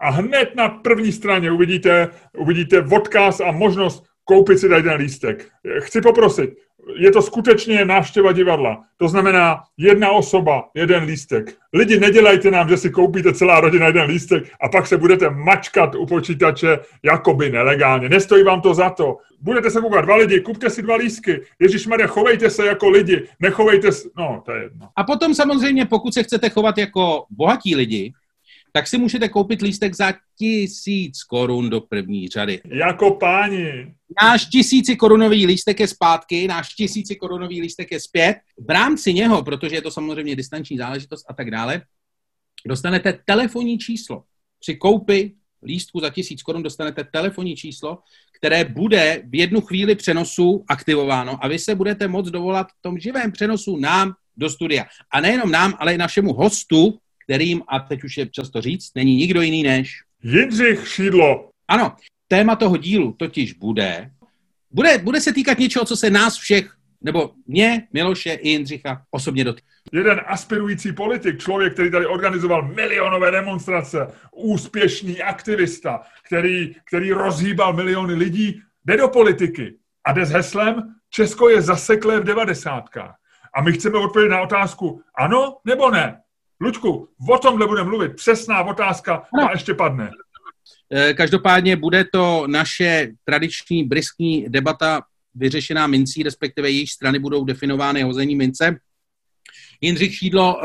[0.00, 5.48] a hned na první straně uvidíte, uvidíte odkaz a možnost koupit si tady ten lístek.
[5.80, 6.50] Chci poprosit,
[6.96, 8.84] je to skutečně návštěva divadla.
[8.96, 11.56] To znamená jedna osoba, jeden lístek.
[11.72, 15.94] Lidi, nedělejte nám, že si koupíte celá rodina jeden lístek a pak se budete mačkat
[15.94, 18.08] u počítače jakoby nelegálně.
[18.08, 19.16] Nestojí vám to za to.
[19.40, 21.40] Budete se koukat dva lidi, kupte si dva lístky.
[21.58, 24.08] Ježíš Maria, chovejte se jako lidi, nechovejte se...
[24.18, 24.88] No, to je jedno.
[24.96, 28.12] A potom samozřejmě, pokud se chcete chovat jako bohatí lidi,
[28.72, 32.60] tak si můžete koupit lístek za tisíc korun do první řady.
[32.64, 33.94] Jako páni.
[34.22, 38.36] Náš tisíci korunový lístek je zpátky, náš tisíci korunový lístek je zpět.
[38.68, 41.82] V rámci něho, protože je to samozřejmě distanční záležitost a tak dále,
[42.66, 44.22] dostanete telefonní číslo.
[44.60, 47.98] Při koupi lístku za tisíc korun dostanete telefonní číslo,
[48.38, 52.98] které bude v jednu chvíli přenosu aktivováno a vy se budete moct dovolat v tom
[52.98, 54.84] živém přenosu nám do studia.
[55.12, 59.16] A nejenom nám, ale i našemu hostu, kterým, a teď už je často říct, není
[59.16, 59.92] nikdo jiný než...
[60.22, 61.50] Jindřich Šídlo.
[61.68, 61.96] Ano,
[62.28, 64.10] téma toho dílu totiž bude,
[64.70, 69.44] bude, bude se týkat něčeho, co se nás všech, nebo mě, Miloše i Jindřicha osobně
[69.44, 69.66] dotýká.
[69.92, 78.14] Jeden aspirující politik, člověk, který tady organizoval milionové demonstrace, úspěšný aktivista, který, který rozhýbal miliony
[78.14, 83.14] lidí, jde do politiky a jde s heslem Česko je zaseklé v devadesátkách.
[83.54, 86.21] A my chceme odpovědět na otázku ano nebo ne.
[86.62, 88.16] Lučku, o tomhle budeme mluvit.
[88.16, 89.48] Přesná otázka no.
[89.48, 90.10] a ještě padne.
[90.94, 95.02] E, každopádně bude to naše tradiční briskní debata
[95.34, 98.76] vyřešená mincí, respektive jejich strany budou definovány hození mince.
[99.80, 100.62] Jindřich Šídlo uh,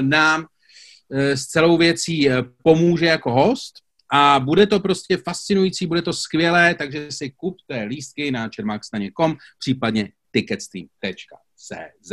[0.00, 2.28] nám uh, s celou věcí
[2.62, 3.74] pomůže jako host
[4.12, 10.12] a bude to prostě fascinující, bude to skvělé, takže si kupte lístky na čermákstaně.com, případně
[10.30, 12.12] ticketstream.cz.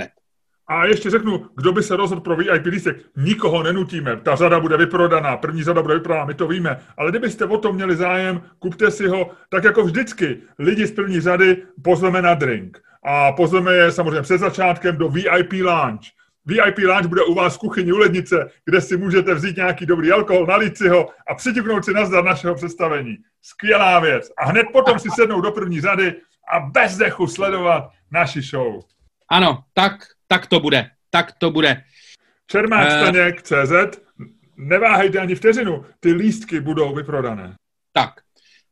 [0.68, 4.18] A ještě řeknu, kdo by se rozhodl pro VIP lístek, nikoho nenutíme.
[4.18, 6.80] Ta řada bude vyprodaná, první řada bude vyprodaná, my to víme.
[6.98, 10.38] Ale kdybyste o tom měli zájem, kupte si ho, tak jako vždycky.
[10.60, 12.80] Lidi z první řady pozveme na drink.
[13.04, 16.10] A pozveme je samozřejmě před začátkem do VIP lounge.
[16.46, 20.12] VIP lounge bude u vás v kuchyni u lednice, kde si můžete vzít nějaký dobrý
[20.12, 23.18] alkohol, nalít si ho a přitiknout si nazdar našeho představení.
[23.42, 24.32] Skvělá věc.
[24.38, 26.16] A hned potom si sednou do první řady
[26.54, 28.82] a bez dechu sledovat naši show.
[29.30, 29.94] Ano, tak,
[30.28, 30.90] tak to bude.
[31.10, 31.84] Tak to bude.
[32.48, 33.74] Čermák uh, Staněk, CZ,
[34.58, 37.56] neváhejte ani vteřinu, ty lístky budou vyprodané.
[37.94, 38.14] Tak.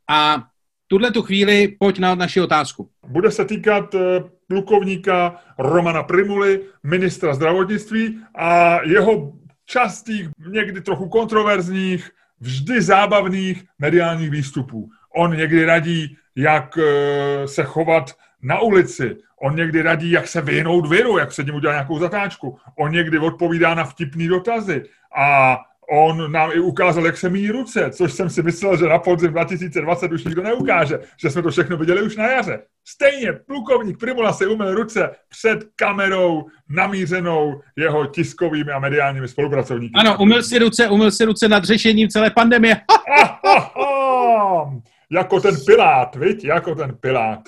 [0.10, 0.48] A
[0.88, 2.89] tuhle tu chvíli pojď na naši otázku.
[3.08, 9.34] Bude se týkat eh, plukovníka Romana Primuly, ministra zdravotnictví a jeho
[9.65, 14.89] častých, někdy trochu kontroverzních, vždy zábavných mediálních výstupů.
[15.15, 19.18] On někdy radí, jak eh, se chovat na ulici.
[19.45, 22.58] On někdy radí, jak se vyhnout viru, jak se ním udělat nějakou zatáčku.
[22.79, 24.84] On někdy odpovídá na vtipný dotazy.
[25.17, 25.58] A
[25.89, 29.31] on nám i ukázal, jak se míjí ruce, což jsem si myslel, že na podzim
[29.31, 32.60] 2020 už nikdo neukáže, že jsme to všechno viděli už na jaře.
[32.88, 39.93] Stejně plukovník Primula se umyl ruce před kamerou namířenou jeho tiskovými a mediálními spolupracovníky.
[39.95, 42.81] Ano, umyl si ruce, umyl si ruce nad řešením celé pandemie.
[43.21, 44.79] Ah, ah, ah.
[45.12, 46.45] Jako ten Pilát, viď?
[46.45, 47.39] Jako ten Pilát.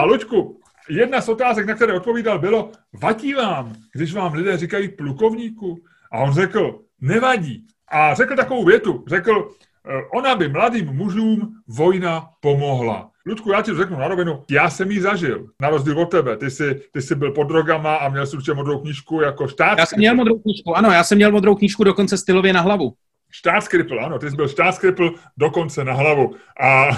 [0.00, 2.70] A Luďku, jedna z otázek, na které odpovídal, bylo,
[3.02, 5.78] vadí vám, když vám lidé říkají plukovníku?
[6.12, 7.66] A on řekl, nevadí.
[7.88, 9.50] A řekl takovou větu, řekl,
[9.88, 13.10] eh, ona by mladým mužům vojna pomohla.
[13.26, 16.36] Ludku, já ti řeknu na rovinu, já jsem ji zažil, na rozdíl od tebe.
[16.36, 19.78] Ty jsi, ty jsi byl pod drogama a měl jsi určitě modrou knížku jako štát.
[19.78, 22.92] Já jsem měl modrou knížku, ano, já jsem měl modrou knížku dokonce stylově na hlavu.
[23.30, 26.34] Štátskrypl, ano, ty jsi byl štátskrypl dokonce na hlavu.
[26.60, 26.88] A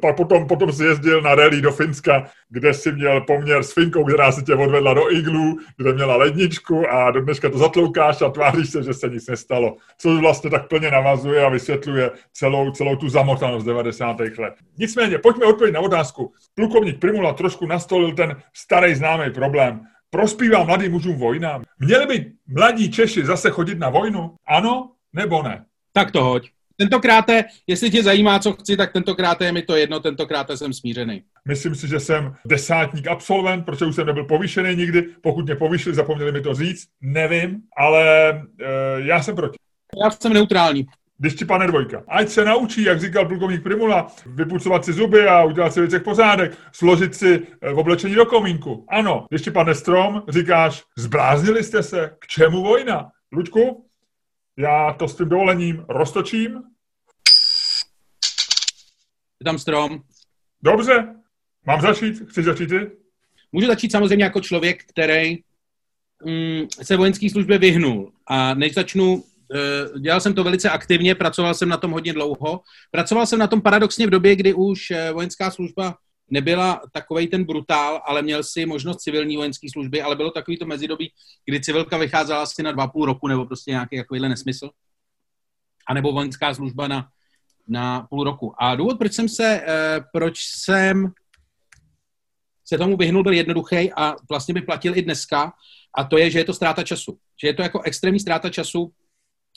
[0.16, 4.32] potom, potom jsi jezdil na rally do Finska, kde si měl poměr s Finkou, která
[4.32, 8.70] si tě odvedla do iglu, kde měla ledničku a do dneška to zatloukáš a tváříš
[8.70, 9.76] se, že se nic nestalo.
[9.98, 14.20] Což vlastně tak plně navazuje a vysvětluje celou, celou tu zamotanost 90.
[14.20, 14.54] let.
[14.78, 16.32] Nicméně, pojďme odpovědět na otázku.
[16.54, 19.80] Plukovník Primula trošku nastolil ten starý známý problém.
[20.10, 21.62] Prospívá mladým mužům vojna.
[21.78, 24.34] Měli by mladí Češi zase chodit na vojnu?
[24.46, 25.64] Ano, nebo ne?
[25.92, 26.48] Tak to hoď.
[26.76, 27.24] Tentokrát,
[27.66, 31.22] jestli tě zajímá, co chci, tak tentokrát je mi to jedno, tentokrát jsem smířený.
[31.48, 35.02] Myslím si, že jsem desátník absolvent, protože už jsem nebyl povýšený nikdy.
[35.20, 38.42] Pokud mě povýšili, zapomněli mi to říct, nevím, ale e,
[38.96, 39.58] já jsem proti.
[40.04, 40.86] Já jsem neutrální.
[41.18, 42.02] Když ti pane dvojka.
[42.08, 46.58] Ať se naučí, jak říkal plukovník Primula, vypucovat si zuby a udělat si věcech pořádek,
[46.72, 48.86] složit si eh, v oblečení do komínku.
[48.88, 53.10] Ano, když ti pane Strom, říkáš, zbláznili jste se, k čemu vojna?
[53.32, 53.86] Luďku,
[54.56, 56.62] já to s tím dovolením roztočím.
[59.40, 60.02] Je tam strom.
[60.62, 61.14] Dobře,
[61.66, 62.30] mám začít?
[62.30, 62.90] Chci začít ty?
[63.52, 65.38] Můžu začít samozřejmě jako člověk, který
[66.24, 68.12] mm, se vojenské službě vyhnul.
[68.26, 72.60] A než začnu, e, dělal jsem to velice aktivně, pracoval jsem na tom hodně dlouho.
[72.90, 75.96] Pracoval jsem na tom paradoxně v době, kdy už e, vojenská služba
[76.30, 80.66] nebyla takový ten brutál, ale měl si možnost civilní vojenské služby, ale bylo takový to
[80.66, 81.12] mezidobí,
[81.44, 84.70] kdy civilka vycházela asi na dva půl roku, nebo prostě nějaký takovýhle nesmysl.
[85.86, 87.08] A nebo vojenská služba na,
[87.68, 88.54] na půl roku.
[88.62, 91.12] A důvod, proč jsem se, eh, proč jsem
[92.64, 95.52] se tomu vyhnul, byl jednoduchý a vlastně by platil i dneska,
[95.94, 97.18] a to je, že je to ztráta času.
[97.42, 98.92] Že je to jako extrémní ztráta času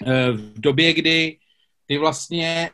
[0.06, 1.38] eh, v době, kdy
[1.86, 2.70] ty vlastně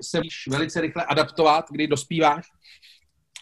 [0.00, 2.46] se musíš velice rychle adaptovat, kdy dospíváš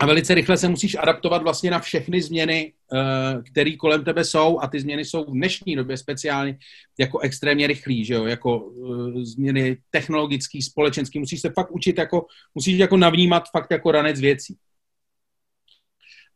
[0.01, 4.61] a velice rychle se musíš adaptovat vlastně na všechny změny, eh, které kolem tebe jsou
[4.61, 6.59] a ty změny jsou v dnešní době speciálně
[6.99, 12.27] jako extrémně rychlý, že jo, jako eh, změny technologický, společenský, musíš se fakt učit jako,
[12.55, 14.57] musíš jako navnímat fakt jako ranec věcí.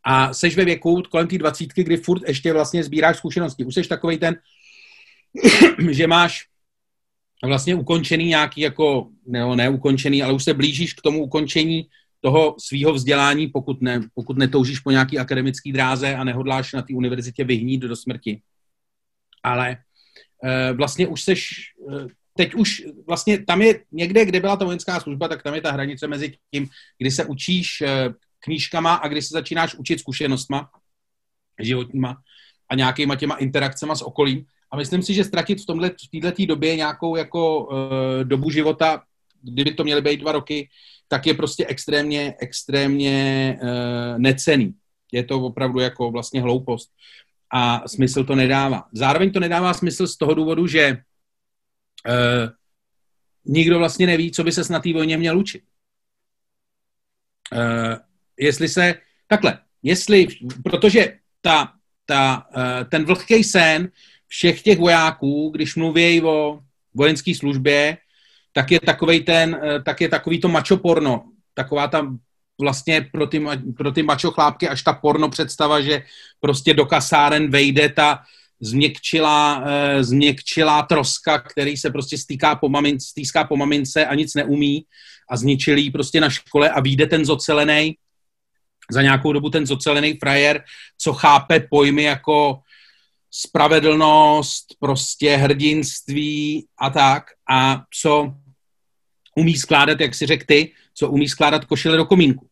[0.04, 3.64] A seš ve věku kolem té dvacítky, kdy furt ještě vlastně sbíráš zkušenosti.
[3.64, 4.36] Už seš takovej ten,
[5.90, 6.51] že máš
[7.48, 11.86] vlastně ukončený nějaký jako, ne, ne ukončený, ale už se blížíš k tomu ukončení
[12.20, 16.94] toho svého vzdělání, pokud, ne, pokud netoužíš po nějaký akademický dráze a nehodláš na té
[16.94, 18.40] univerzitě vyhnít do smrti.
[19.42, 19.76] Ale
[20.44, 25.00] e, vlastně už seš, e, teď už vlastně tam je někde, kde byla ta vojenská
[25.00, 29.22] služba, tak tam je ta hranice mezi tím, kdy se učíš e, knížkama a kdy
[29.22, 30.70] se začínáš učit zkušenostma
[31.60, 32.16] životníma
[32.68, 34.46] a nějakýma těma interakcema s okolím.
[34.72, 37.78] A myslím si, že ztratit v tomhle, v této době nějakou jako uh,
[38.24, 39.02] dobu života,
[39.42, 40.68] kdyby to měly být dva roky,
[41.08, 43.68] tak je prostě extrémně, extrémně uh,
[44.18, 44.74] necený.
[45.12, 46.90] Je to opravdu jako vlastně hloupost.
[47.50, 48.88] A smysl to nedává.
[48.92, 50.96] Zároveň to nedává smysl z toho důvodu, že
[52.08, 52.50] uh,
[53.44, 55.62] nikdo vlastně neví, co by se na té vojně měl učit.
[57.52, 57.96] Uh,
[58.38, 58.94] jestli se,
[59.26, 60.26] takhle, jestli,
[60.64, 61.72] protože ta,
[62.06, 62.46] ta,
[62.90, 63.90] ten vlhký sen
[64.32, 66.60] všech těch vojáků, když mluví o
[66.94, 67.96] vojenské službě,
[68.52, 71.24] tak je takový ten, uh, tak je takový to macho porno.
[71.54, 72.18] Taková tam
[72.60, 73.44] vlastně pro ty,
[73.76, 76.02] pro ty macho chlápky až ta porno představa, že
[76.40, 78.22] prostě do kasáren vejde ta
[78.60, 84.34] změkčilá, eh, změkčilá troska, který se prostě stýká po, mamin, stýská po mamince a nic
[84.34, 84.84] neumí
[85.30, 87.96] a zničil jí prostě na škole a vyjde ten zocelený,
[88.90, 90.64] za nějakou dobu ten zocelený frajer,
[90.98, 92.62] co chápe pojmy jako
[93.34, 98.34] spravedlnost, prostě hrdinství a tak a co
[99.36, 102.48] umí skládat, jak si řekl ty, co umí skládat košile do komínku.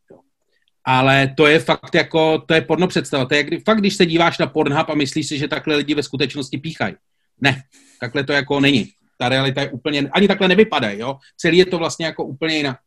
[0.85, 3.25] Ale to je fakt jako, to je porno představa.
[3.25, 6.03] To je fakt, když se díváš na Pornhub a myslíš si, že takhle lidi ve
[6.03, 6.95] skutečnosti píchají.
[7.41, 7.63] Ne,
[8.01, 8.89] takhle to jako není.
[9.19, 11.19] Ta realita je úplně, ani takhle nevypadá, jo.
[11.37, 12.79] Celý je to vlastně jako úplně jinak.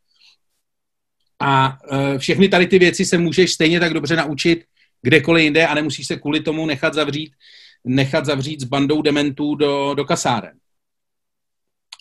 [1.40, 4.64] A e, všechny tady ty věci se můžeš stejně tak dobře naučit
[5.02, 7.32] kdekoliv jinde a nemusíš se kvůli tomu nechat zavřít,
[7.84, 10.58] nechat zavřít s bandou dementů do, do kasáren.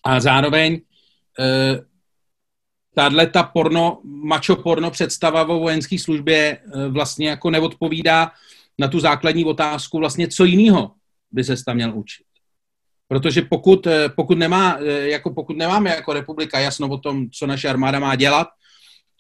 [0.06, 0.82] A zároveň
[1.40, 1.80] e,
[2.96, 8.32] tahle ta porno, macho porno představa o vojenské službě e, vlastně jako neodpovídá
[8.80, 10.92] na tu základní otázku vlastně, co jiného
[11.32, 12.26] by se tam měl učit.
[13.08, 17.70] Protože pokud, e, pokud, nemá, jako pokud nemáme jako republika jasno o tom, co naše
[17.70, 18.48] armáda má dělat,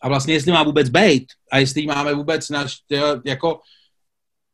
[0.01, 2.77] a vlastně jestli má vůbec být a jestli máme vůbec naš,
[3.25, 3.59] jako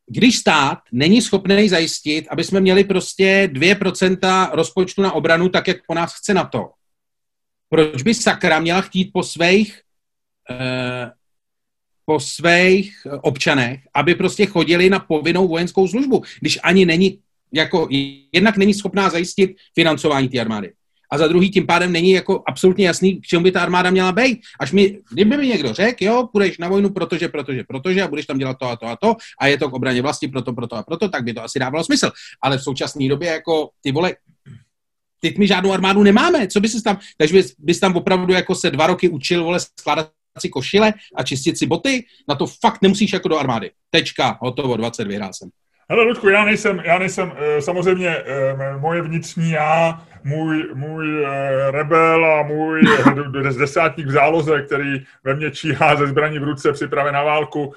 [0.09, 5.77] když stát není schopný zajistit, aby jsme měli prostě 2% rozpočtu na obranu, tak jak
[5.87, 6.69] po nás chce na to,
[7.69, 9.81] proč by sakra měla chtít po svých
[10.49, 11.11] eh,
[12.05, 17.19] po svých občanech, aby prostě chodili na povinnou vojenskou službu, když ani není,
[17.53, 17.87] jako
[18.33, 20.73] jednak není schopná zajistit financování té armády.
[21.11, 24.11] A za druhý tím pádem není jako absolutně jasný, k čemu by ta armáda měla
[24.11, 24.41] být.
[24.59, 28.25] Až mi, kdyby mi někdo řekl, jo, půjdeš na vojnu, protože, protože, protože a budeš
[28.25, 30.75] tam dělat to a to a to a je to k obraně vlasti, proto, proto
[30.75, 32.11] a proto, tak by to asi dávalo smysl.
[32.41, 34.15] Ale v současné době jako ty vole,
[35.21, 38.55] teď my žádnou armádu nemáme, co by se tam, takže bys, bys tam opravdu jako
[38.55, 42.81] se dva roky učil, vole, skládat si košile a čistit si boty, na to fakt
[42.81, 43.71] nemusíš jako do armády.
[43.89, 45.49] Tečka, hotovo, 20 vyhrál jsem.
[45.91, 51.71] Hele, Ludku, já nejsem, já nejsem eh, samozřejmě eh, moje vnitřní já, můj, můj eh,
[51.71, 52.81] rebel a můj
[53.57, 57.73] desátník v záloze, který ve mně číhá ze zbraní v ruce, připraven na válku,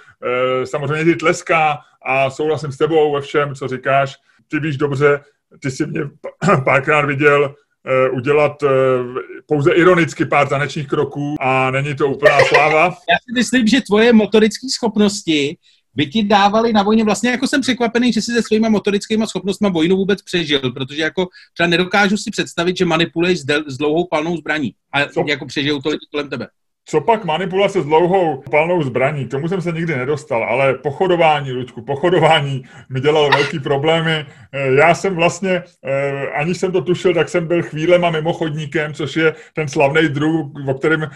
[0.65, 4.17] samozřejmě ti tleská a souhlasím s tebou ve všem, co říkáš.
[4.49, 5.21] Ty víš dobře,
[5.61, 6.01] ty jsi mě
[6.65, 7.55] párkrát viděl
[8.13, 8.65] udělat
[9.47, 12.85] pouze ironicky pár tanečních kroků a není to úplná sláva.
[12.85, 15.57] Já si myslím, že tvoje motorické schopnosti
[15.95, 19.71] by ti dávali na vojně, vlastně jako jsem překvapený, že si se svýma motorickými schopnostmi
[19.71, 24.07] vojnu vůbec přežil, protože jako třeba nedokážu si představit, že manipuluješ s, del, s dlouhou
[24.07, 25.25] palnou zbraní a Co?
[25.29, 26.49] jako přežijou to lidi kolem tebe.
[26.85, 29.29] Co pak manipulace s dlouhou palnou zbraní?
[29.29, 34.27] Tomu jsem se nikdy nedostal, ale pochodování, Luďku, pochodování mi dělalo velký problémy.
[34.53, 39.17] Eh, já jsem vlastně, eh, aniž jsem to tušil, tak jsem byl chvílema mimochodníkem, což
[39.17, 41.11] je ten slavný druh, o kterém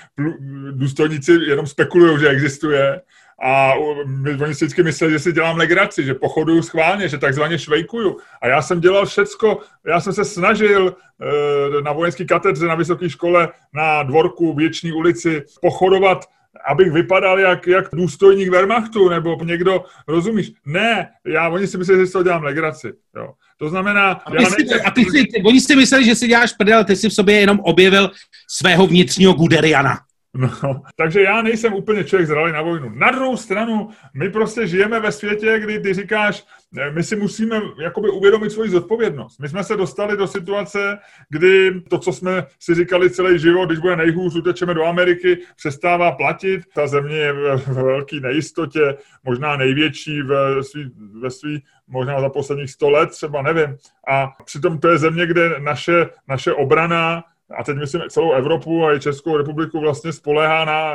[0.70, 3.00] důstojníci jenom spekulují, že existuje
[3.42, 3.72] a
[4.06, 8.16] my, oni si vždycky mysleli, že si dělám legraci, že pochoduju schválně, že takzvaně švejkuju.
[8.42, 13.10] A já jsem dělal všecko, já jsem se snažil e, na vojenské katedře na vysoké
[13.10, 16.24] škole na dvorku Věční ulici pochodovat
[16.66, 20.52] abych vypadal jak, jak důstojník Wehrmachtu, nebo někdo, rozumíš?
[20.66, 22.92] Ne, já, oni si mysleli, že si to dělám legraci.
[23.16, 23.32] Jo.
[23.58, 24.10] To znamená...
[24.12, 24.80] A, já si, nejsem...
[24.84, 27.60] a ty si, oni si mysleli, že si děláš prdel, ty si v sobě jenom
[27.60, 28.10] objevil
[28.50, 29.98] svého vnitřního Guderiana.
[30.36, 32.90] No, takže já nejsem úplně člověk zralý na vojnu.
[32.94, 36.44] Na druhou stranu, my prostě žijeme ve světě, kdy ty říkáš,
[36.78, 39.38] eh, my si musíme jakoby uvědomit svoji zodpovědnost.
[39.40, 43.78] My jsme se dostali do situace, kdy to, co jsme si říkali celý život, když
[43.78, 46.60] bude nejhůř, utečeme do Ameriky, přestává platit.
[46.74, 52.70] Ta země je v velké nejistotě, možná největší ve svý, ve svý možná za posledních
[52.70, 53.76] sto let, třeba nevím.
[54.08, 57.24] A přitom to je země, kde naše, naše obrana
[57.58, 60.94] a teď myslím celou Evropu a i Českou republiku vlastně spolehá na,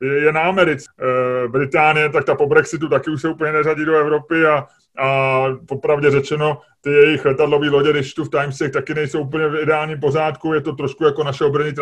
[0.00, 0.86] je na Americe.
[1.44, 4.66] E, Británie, tak ta po Brexitu taky už se úplně neřadí do Evropy a,
[4.98, 9.62] a popravdě řečeno, ty jejich letadlové lodě, když tu v Timesech, taky nejsou úplně v
[9.62, 10.54] ideálním pořádku.
[10.54, 11.72] Je to trošku jako naše obrany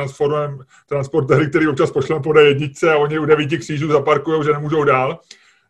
[0.88, 5.18] transportéry, který občas pošleme po jedničce a oni u devíti křížů zaparkují, že nemůžou dál.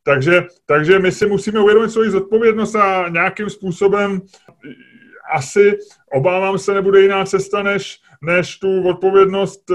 [0.03, 4.21] Takže, takže my si musíme uvědomit svoji zodpovědnost a nějakým způsobem
[5.35, 5.79] asi,
[6.13, 9.75] obávám se, nebude jiná cesta, než než tu odpovědnost eh,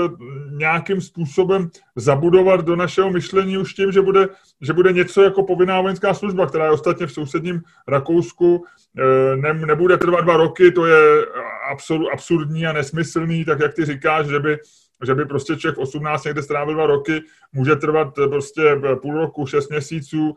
[0.51, 4.27] nějakým způsobem zabudovat do našeho myšlení už tím, že bude,
[4.61, 8.65] že bude něco jako povinná vojenská služba, která je ostatně v sousedním Rakousku,
[8.97, 11.25] eh, ne, nebude trvat dva roky, to je
[11.71, 14.57] absur, absurdní a nesmyslný, tak jak ty říkáš, že by
[15.05, 17.21] že by prostě Čech v 18 někde strávil dva roky,
[17.53, 18.61] může trvat prostě
[19.01, 20.35] půl roku, šest měsíců,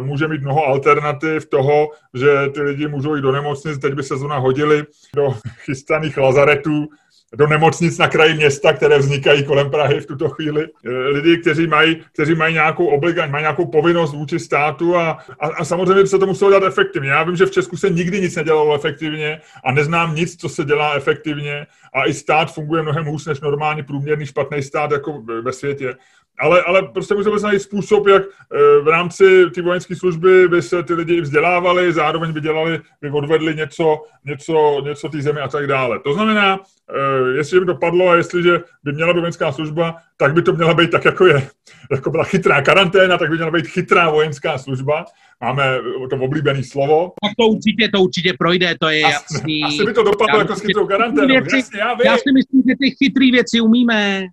[0.00, 4.16] může mít mnoho alternativ toho, že ty lidi můžou jít do nemocnic, teď by se
[4.16, 4.84] zóna hodili
[5.16, 5.34] do
[5.64, 6.88] chystaných lazaretů,
[7.36, 10.66] do nemocnic na kraji města, které vznikají kolem Prahy v tuto chvíli.
[10.86, 15.46] Eh, lidi, kteří mají, kteří mají nějakou obligaň, mají nějakou povinnost vůči státu a, a,
[15.48, 17.10] a samozřejmě by se to muselo dělat efektivně.
[17.10, 20.64] Já vím, že v Česku se nikdy nic nedělalo efektivně a neznám nic, co se
[20.64, 25.52] dělá efektivně a i stát funguje mnohem hůř než normální průměrný špatný stát jako ve
[25.52, 25.94] světě
[26.40, 30.82] ale, ale prostě musíme najít způsob, jak eh, v rámci té vojenské služby by se
[30.82, 35.66] ty lidi vzdělávali, zároveň by dělali, by odvedli něco, něco, něco té zemi a tak
[35.66, 36.00] dále.
[36.04, 36.60] To znamená,
[36.90, 40.52] eh, jestli by to padlo a jestliže by měla být vojenská služba, tak by to
[40.52, 41.48] měla být tak, jako je.
[41.90, 45.04] Jako byla chytrá karanténa, tak by měla být chytrá vojenská služba.
[45.40, 45.78] Máme
[46.10, 47.12] to oblíbené slovo.
[47.22, 49.64] Tak to určitě, to určitě projde, to je jasný.
[49.64, 51.26] Asi by to dopadlo já jako s chytrou karanténou.
[51.26, 54.26] Věci, Jasně, já, já si myslím, že ty chytrý věci umíme.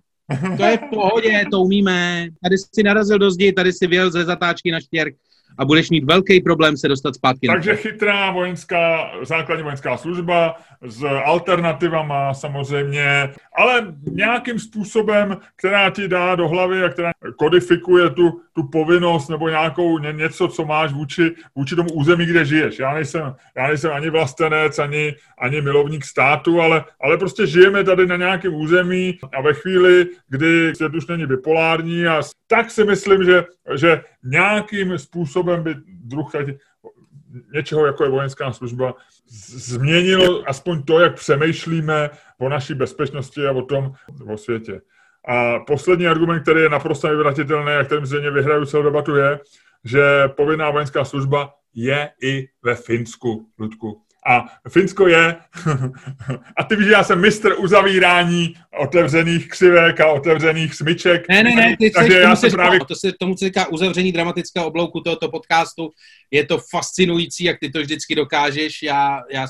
[0.56, 2.28] To je v pohodě, to umíme.
[2.42, 5.14] Tady si narazil do zdi, tady si vyjel ze zatáčky na štěrk
[5.58, 7.46] a budeš mít velký problém se dostat zpátky.
[7.46, 16.34] Takže chytrá vojenská, základní vojenská služba s alternativama samozřejmě, ale nějakým způsobem, která ti dá
[16.34, 21.34] do hlavy a která kodifikuje tu, tu povinnost nebo nějakou ně, něco, co máš vůči,
[21.56, 22.78] vůči tomu území, kde žiješ.
[22.78, 28.06] Já nejsem, já nejsem ani vlastenec, ani, ani milovník státu, ale, ale prostě žijeme tady
[28.06, 33.24] na nějakém území a ve chvíli, kdy svět už není bipolární a tak si myslím,
[33.24, 33.44] že,
[33.76, 36.30] že nějakým způsobem by druh
[37.54, 38.94] něčeho, jako je vojenská služba,
[39.26, 43.92] změnilo aspoň to, jak přemýšlíme o naší bezpečnosti a o tom
[44.32, 44.80] o světě.
[45.28, 49.40] A poslední argument, který je naprosto nevyvratitelný a kterým zřejmě vyhraju celou debatu, je,
[49.84, 54.02] že povinná vojenská služba je i ve Finsku, Ludku.
[54.26, 55.36] A Finsko je,
[56.56, 61.28] a ty víš, že já jsem mistr uzavírání otevřených křivek a otevřených smyček.
[61.28, 62.80] Ne, ne, ne, ty takže já jsem právě...
[62.88, 65.90] To se tomu se říká uzavření dramatického oblouku tohoto podcastu.
[66.30, 68.82] Je to fascinující, jak ty to vždycky dokážeš.
[68.82, 69.46] Já, já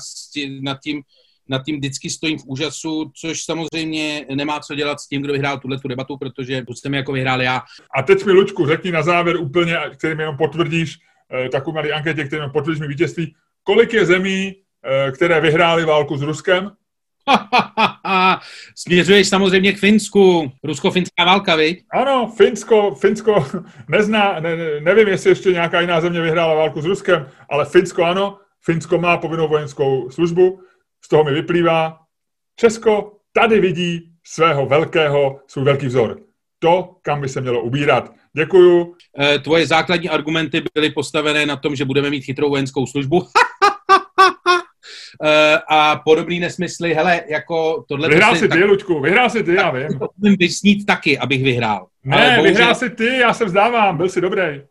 [0.61, 1.01] nad tím,
[1.49, 5.59] nad tím vždycky stojím v úžasu, což samozřejmě nemá co dělat s tím, kdo vyhrál
[5.59, 7.61] tuhle tu debatu, protože jsem jako vyhrál já.
[7.95, 10.97] A teď mi, Lučku, řekni na závěr úplně, kterým jenom potvrdíš,
[11.45, 16.17] eh, takovou malý anketě, kterým potvrdíš mi vítězství, kolik je zemí, Eh, které vyhrály válku
[16.17, 16.71] s Ruskem?
[18.75, 20.51] Směřuješ samozřejmě k Finsku.
[20.63, 21.83] Rusko-finská válka, viď?
[21.91, 23.45] Ano, Finsko, Finsko
[23.87, 28.39] nezná, ne, nevím, jestli ještě nějaká jiná země vyhrála válku s Ruskem, ale Finsko ano,
[28.65, 30.61] Finsko má povinnou vojenskou službu,
[31.05, 31.99] z toho mi vyplývá,
[32.55, 36.19] Česko tady vidí svého velkého, svůj velký vzor.
[36.59, 38.11] To, kam by se mělo ubírat.
[38.37, 38.95] Děkuju.
[39.19, 43.27] Eh, tvoje základní argumenty byly postavené na tom, že budeme mít chytrou vojenskou službu.
[45.23, 46.93] Eh, a podobný nesmysly.
[46.93, 48.09] Hele, jako tohle...
[48.09, 49.99] Vyhrál si ty, tak, Luďku, vyhrál si ty, já vím.
[49.99, 51.87] To musím vysnít taky, abych vyhrál.
[52.03, 52.43] Ne, Ale bohužel...
[52.43, 54.61] vyhrál si ty, já se vzdávám, byl si dobrý.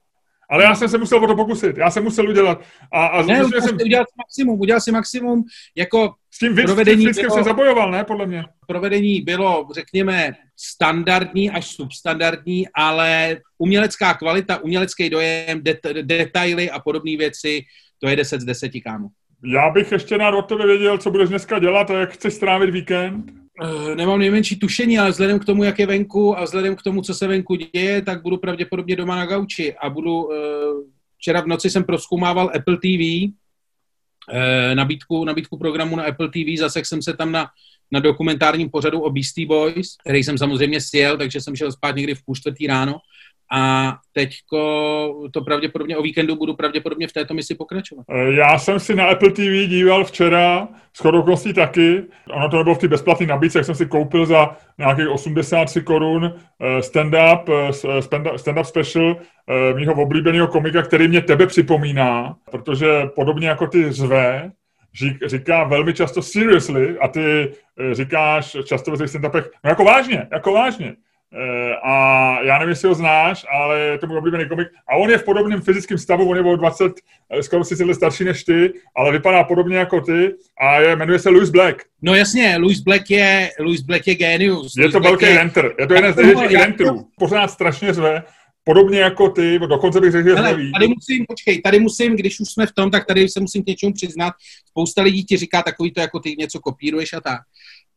[0.50, 2.62] Ale já jsem se musel o to pokusit, já jsem musel udělat.
[2.92, 3.78] A, a ne, udělal jsem...
[3.84, 5.44] udělal si maximum, udělal si maximum,
[5.76, 8.44] jako S tím víc, provedení s tím bylo, se zabojoval, ne, podle mě?
[8.66, 17.16] Provedení bylo, řekněme, standardní až substandardní, ale umělecká kvalita, umělecký dojem, det, detaily a podobné
[17.16, 17.62] věci,
[17.98, 19.08] to je 10 z 10, kámo.
[19.44, 22.70] Já bych ještě rád od tebe věděl, co budeš dneska dělat a jak chceš strávit
[22.70, 23.39] víkend.
[23.62, 27.02] Uh, nemám nejmenší tušení, ale vzhledem k tomu, jak je venku a vzhledem k tomu,
[27.02, 29.74] co se venku děje, tak budu pravděpodobně doma na gauči.
[29.74, 30.24] A budu...
[30.24, 30.90] Uh,
[31.20, 33.32] včera v noci jsem proskoumával Apple TV,
[34.32, 37.46] eh, nabídku, nabídku programu na Apple TV, zase jsem se tam na,
[37.90, 42.14] na dokumentárním pořadu o Beastie Boys, který jsem samozřejmě sjel, takže jsem šel spát někdy
[42.14, 42.98] v půl čtvrtý ráno
[43.52, 44.58] a teďko
[45.32, 48.06] to pravděpodobně o víkendu budu pravděpodobně v této misi pokračovat.
[48.10, 52.74] Eh, já jsem si na Apple TV díval včera, s okolností taky, ono to nebylo
[52.74, 58.36] v té bezplatné nabídce, jak jsem si koupil za nějakých 83 korun eh, stand-up, eh,
[58.36, 59.16] stand-up special
[59.74, 64.50] mýho oblíbeného komika, který mě tebe připomíná, protože podobně jako ty řve,
[65.26, 67.52] říká velmi často seriously a ty
[67.92, 70.96] říkáš často ve svých stand-upech, no jako vážně, jako vážně.
[71.32, 74.68] Eh, a já nevím, jestli ho znáš, ale je to můj oblíbený komik.
[74.88, 76.92] A on je v podobném fyzickém stavu, on je o 20,
[77.30, 81.18] eh, skoro si let starší než ty, ale vypadá podobně jako ty a je, jmenuje
[81.18, 81.82] se Louis Black.
[82.02, 84.72] No jasně, Louis Black je, Louis Black je genius.
[84.78, 85.34] Je to velký je...
[85.34, 87.06] renter, je to jeden z největších renterů.
[87.18, 88.22] Pořád strašně zve,
[88.64, 92.66] podobně jako ty, dokonce bych řekl, že Tady musím, počkej, tady musím, když už jsme
[92.66, 94.34] v tom, tak tady se musím k něčemu přiznat.
[94.68, 97.40] Spousta lidí ti říká takový to, jako ty něco kopíruješ a tak.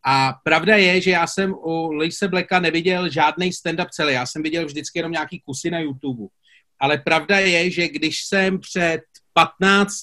[0.05, 4.13] A pravda je, že já jsem u Lise Blacka neviděl žádný stand-up celý.
[4.13, 6.27] Já jsem viděl vždycky jenom nějaký kusy na YouTube.
[6.79, 9.01] Ale pravda je, že když jsem před
[9.33, 9.95] 15,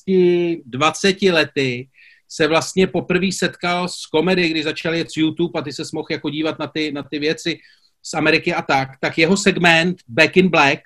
[0.67, 1.89] 20 lety
[2.29, 6.07] se vlastně poprvé setkal s komedy, když začal jet z YouTube a ty se mohl
[6.11, 7.59] jako dívat na ty, na ty věci
[8.03, 10.81] z Ameriky a tak, tak jeho segment Back in Black,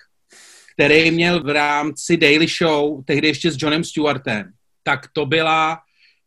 [0.74, 4.52] který měl v rámci Daily Show, tehdy ještě s Johnem Stewartem,
[4.82, 5.78] tak to byla,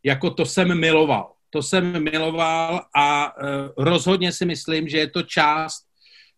[0.03, 1.36] jako to jsem miloval.
[1.49, 5.87] To jsem miloval a uh, rozhodně si myslím, že je to část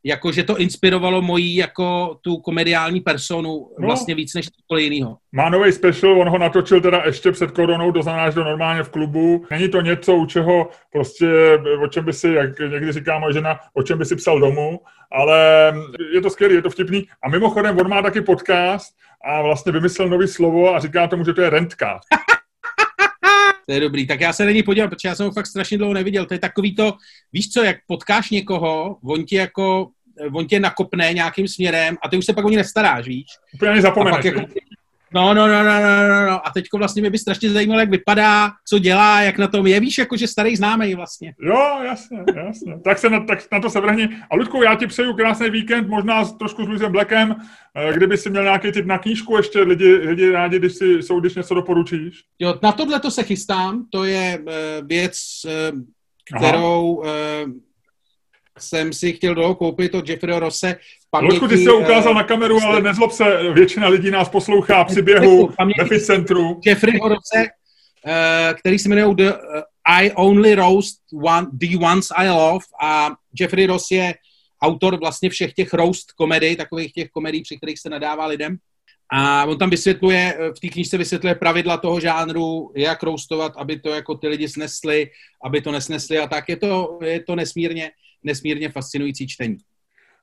[0.03, 3.87] jako že to inspirovalo mojí jako tu komediální personu no.
[3.87, 5.17] vlastně víc než cokoliv jiného.
[5.31, 8.83] Má nový special, on ho natočil teda ještě před koronou, to znamená, že to normálně
[8.83, 9.45] v klubu.
[9.51, 13.59] Není to něco, u čeho prostě, o čem by si, jak někdy říká moje žena,
[13.73, 14.79] o čem by si psal domů,
[15.11, 15.73] ale
[16.13, 17.07] je to skvělý, je to vtipný.
[17.23, 18.95] A mimochodem, on má taky podcast
[19.25, 22.07] a vlastně vymyslel nový slovo a říká tomu, že to je rentcast.
[23.69, 24.07] To je dobrý.
[24.07, 26.25] Tak já se na něj podíval, protože já jsem ho fakt strašně dlouho neviděl.
[26.25, 26.93] To je takový to,
[27.33, 29.89] víš co, jak potkáš někoho, on ti jako,
[30.33, 33.25] on tě nakopne nějakým směrem a ty už se pak o ní nestaráš, víš?
[33.53, 34.25] Úplně zapomeneš.
[34.25, 34.41] Jako,
[35.13, 36.47] no, no, no, no, no, no, no.
[36.47, 39.79] A teďko vlastně mě by strašně zajímalo, jak vypadá, co dělá, jak na tom je.
[39.79, 41.33] Víš, jako že starý známý vlastně.
[41.41, 42.79] Jo, jasně, jasně.
[42.83, 44.09] tak, se na, tak na to se vrhni.
[44.31, 47.35] A Ludku, já ti přeju krásný víkend, možná trošku s Luisem Blackem,
[47.75, 51.19] Eh, kdyby si měl nějaký typ na knížku ještě, lidi, lidi rádi, když si jsou,
[51.19, 52.23] když něco doporučíš?
[52.39, 55.79] Jo, na tohle to se chystám, to je uh, věc, uh,
[56.37, 57.05] kterou uh,
[58.61, 60.75] jsem si chtěl dlouho koupit od Jeffreyho Rosse.
[61.11, 64.83] Paměti, Loďku, ty jsi to ukázal na kameru, ale nezlob se, většina lidí nás poslouchá
[64.83, 65.49] při běhu
[65.89, 66.59] ve centru.
[66.65, 67.47] Jeffreyho Rosse,
[68.05, 69.37] uh, který se jmenuje The, uh,
[69.85, 74.13] I Only Roast one, The Ones I Love a Jeffrey Ross je
[74.61, 78.57] autor vlastně všech těch roast komedii, takových těch komedií, při kterých se nadává lidem.
[79.11, 83.89] A on tam vysvětluje, v té knižce vysvětluje pravidla toho žánru, jak roustovat, aby to
[83.89, 85.09] jako ty lidi snesli,
[85.43, 86.49] aby to nesnesli a tak.
[86.49, 87.91] Je to, je to nesmírně,
[88.23, 89.57] nesmírně fascinující čtení.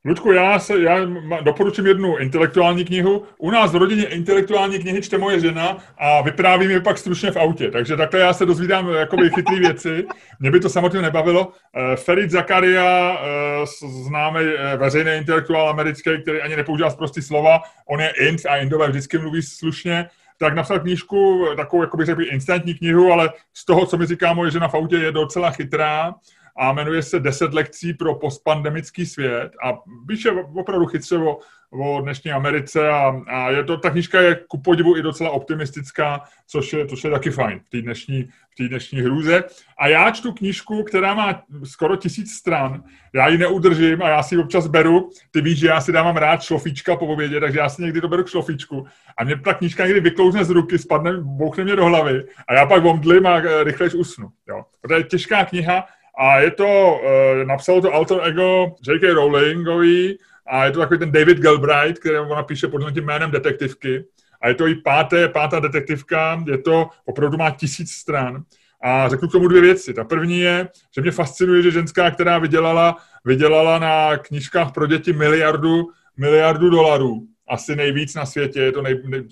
[0.06, 0.98] Ludku, já, se, já
[1.42, 3.22] doporučím jednu intelektuální knihu.
[3.38, 7.36] U nás v rodině intelektuální knihy čte moje žena a vypráví mi pak stručně v
[7.36, 7.70] autě.
[7.70, 10.06] Takže takhle já se dozvídám jakoby chytrý věci.
[10.40, 11.52] Mě by to samotně nebavilo.
[11.76, 13.66] Eh, Ferid Zakaria, eh,
[14.06, 18.88] známý eh, veřejný intelektuál americký, který ani nepoužívá prostý slova, on je int a indové
[18.88, 20.06] vždycky mluví slušně,
[20.38, 24.32] tak napsal knížku, takovou, jako bych řekl, instantní knihu, ale z toho, co mi říká
[24.32, 26.14] moje žena v autě, je docela chytrá
[26.58, 29.78] a jmenuje se 10 lekcí pro postpandemický svět a
[30.08, 31.38] píše opravdu chytře o,
[31.70, 36.22] o dnešní Americe a, a je to, ta knižka je ku podivu i docela optimistická,
[36.46, 38.28] což je, což je taky fajn v té dnešní,
[38.68, 39.44] dnešní hrůze.
[39.78, 42.84] A já čtu knížku, která má skoro tisíc stran,
[43.14, 45.10] já ji neudržím a já si ji občas beru.
[45.30, 48.24] Ty víš, že já si dávám rád šlofíčka po obědě, takže já si někdy doberu
[48.24, 48.86] k šlofíčku.
[49.16, 52.66] A mě ta knížka někdy vyklouzne z ruky, spadne, bouchne mě do hlavy a já
[52.66, 54.28] pak omdlím a eh, rychlejš usnu.
[54.48, 54.64] Jo.
[54.88, 55.86] To je těžká kniha,
[56.16, 59.12] a je to, uh, napsalo to alter ego J.K.
[59.12, 64.04] Rowlingový a je to takový ten David Galbraith, který ona píše pod tím jménem detektivky.
[64.40, 68.42] A je to i páté, pátá detektivka, je to, opravdu má tisíc stran.
[68.82, 69.94] A řeknu k tomu dvě věci.
[69.94, 75.12] Ta první je, že mě fascinuje, že ženská, která vydělala, vydělala na knížkách pro děti
[75.12, 75.86] miliardu,
[76.16, 79.24] miliardu dolarů, asi nejvíc na světě, je to nej, nej,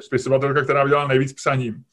[0.00, 1.84] spisovatelka, která vydělala nejvíc psaním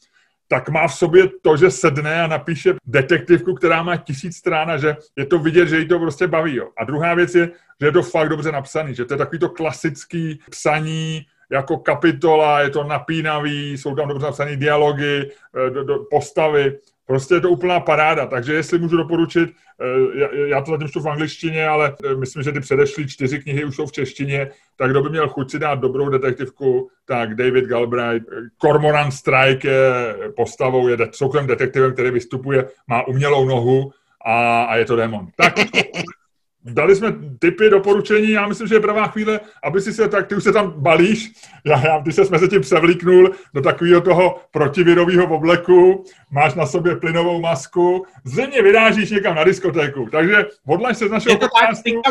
[0.47, 4.77] tak má v sobě to, že sedne a napíše detektivku, která má tisíc strán a
[4.77, 6.55] že je to vidět, že jí to prostě baví.
[6.55, 6.69] Jo.
[6.77, 9.49] A druhá věc je, že je to fakt dobře napsaný, že to je takový to
[9.49, 15.99] klasický psaní, jako kapitola, je to napínavý, jsou tam dobře napsané dialogy, eh, do, do,
[16.09, 19.49] postavy, prostě je to úplná paráda, takže jestli můžu doporučit,
[19.81, 23.65] eh, já to zatím čtu v angličtině, ale eh, myslím, že ty předešlý čtyři knihy
[23.65, 27.65] už jsou v češtině, tak kdo by měl chuť si dát dobrou detektivku, tak David
[27.65, 28.25] Galbraith.
[28.61, 33.91] Cormoran Strike je postavou, je soukromým detektivem, který vystupuje, má umělou nohu
[34.25, 35.27] a, a je to démon.
[35.37, 35.53] Tak
[36.65, 40.35] dali jsme typy, doporučení, já myslím, že je pravá chvíle, aby si se, tak ty
[40.35, 41.31] už se tam balíš,
[41.65, 46.95] já, já ty se mezi tím převlíknul do takového toho protivirového obleku, máš na sobě
[46.95, 52.01] plynovou masku, zřejmě vyrážíš někam na diskotéku, takže odlaž se z našeho podcastu.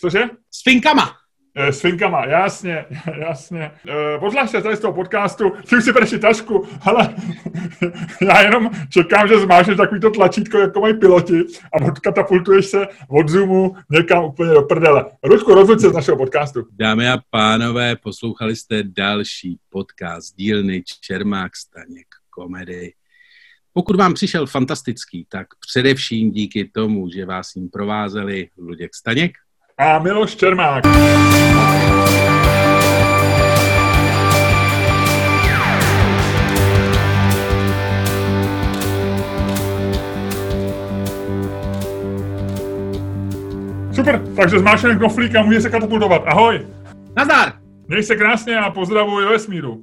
[0.00, 0.22] Cože?
[0.50, 1.17] S finkama.
[1.60, 2.84] Eh, s finkama, jasně,
[3.20, 3.70] jasně.
[4.18, 7.14] Pozvlášť se tady z toho podcastu, ty už si bereš tašku, ale
[8.22, 13.28] já jenom čekám, že zmášneš takový to tlačítko, jako mají piloti a odkatapultuješ se od
[13.28, 15.04] Zoomu někam úplně do prdele.
[15.24, 16.66] Ručku, rozhoď se z našeho podcastu.
[16.72, 22.92] Dámy a pánové, poslouchali jste další podcast dílny Čermák Staněk komedy.
[23.72, 29.32] Pokud vám přišel fantastický, tak především díky tomu, že vás jim provázeli Luděk Staněk
[29.78, 30.84] a Miloš Čermák.
[43.92, 46.22] Super, takže zmáčkneme knoflík a může se katapultovat.
[46.26, 46.66] Ahoj!
[47.16, 47.52] Nazdar!
[47.88, 49.82] Měj se krásně a pozdravuji do vesmíru.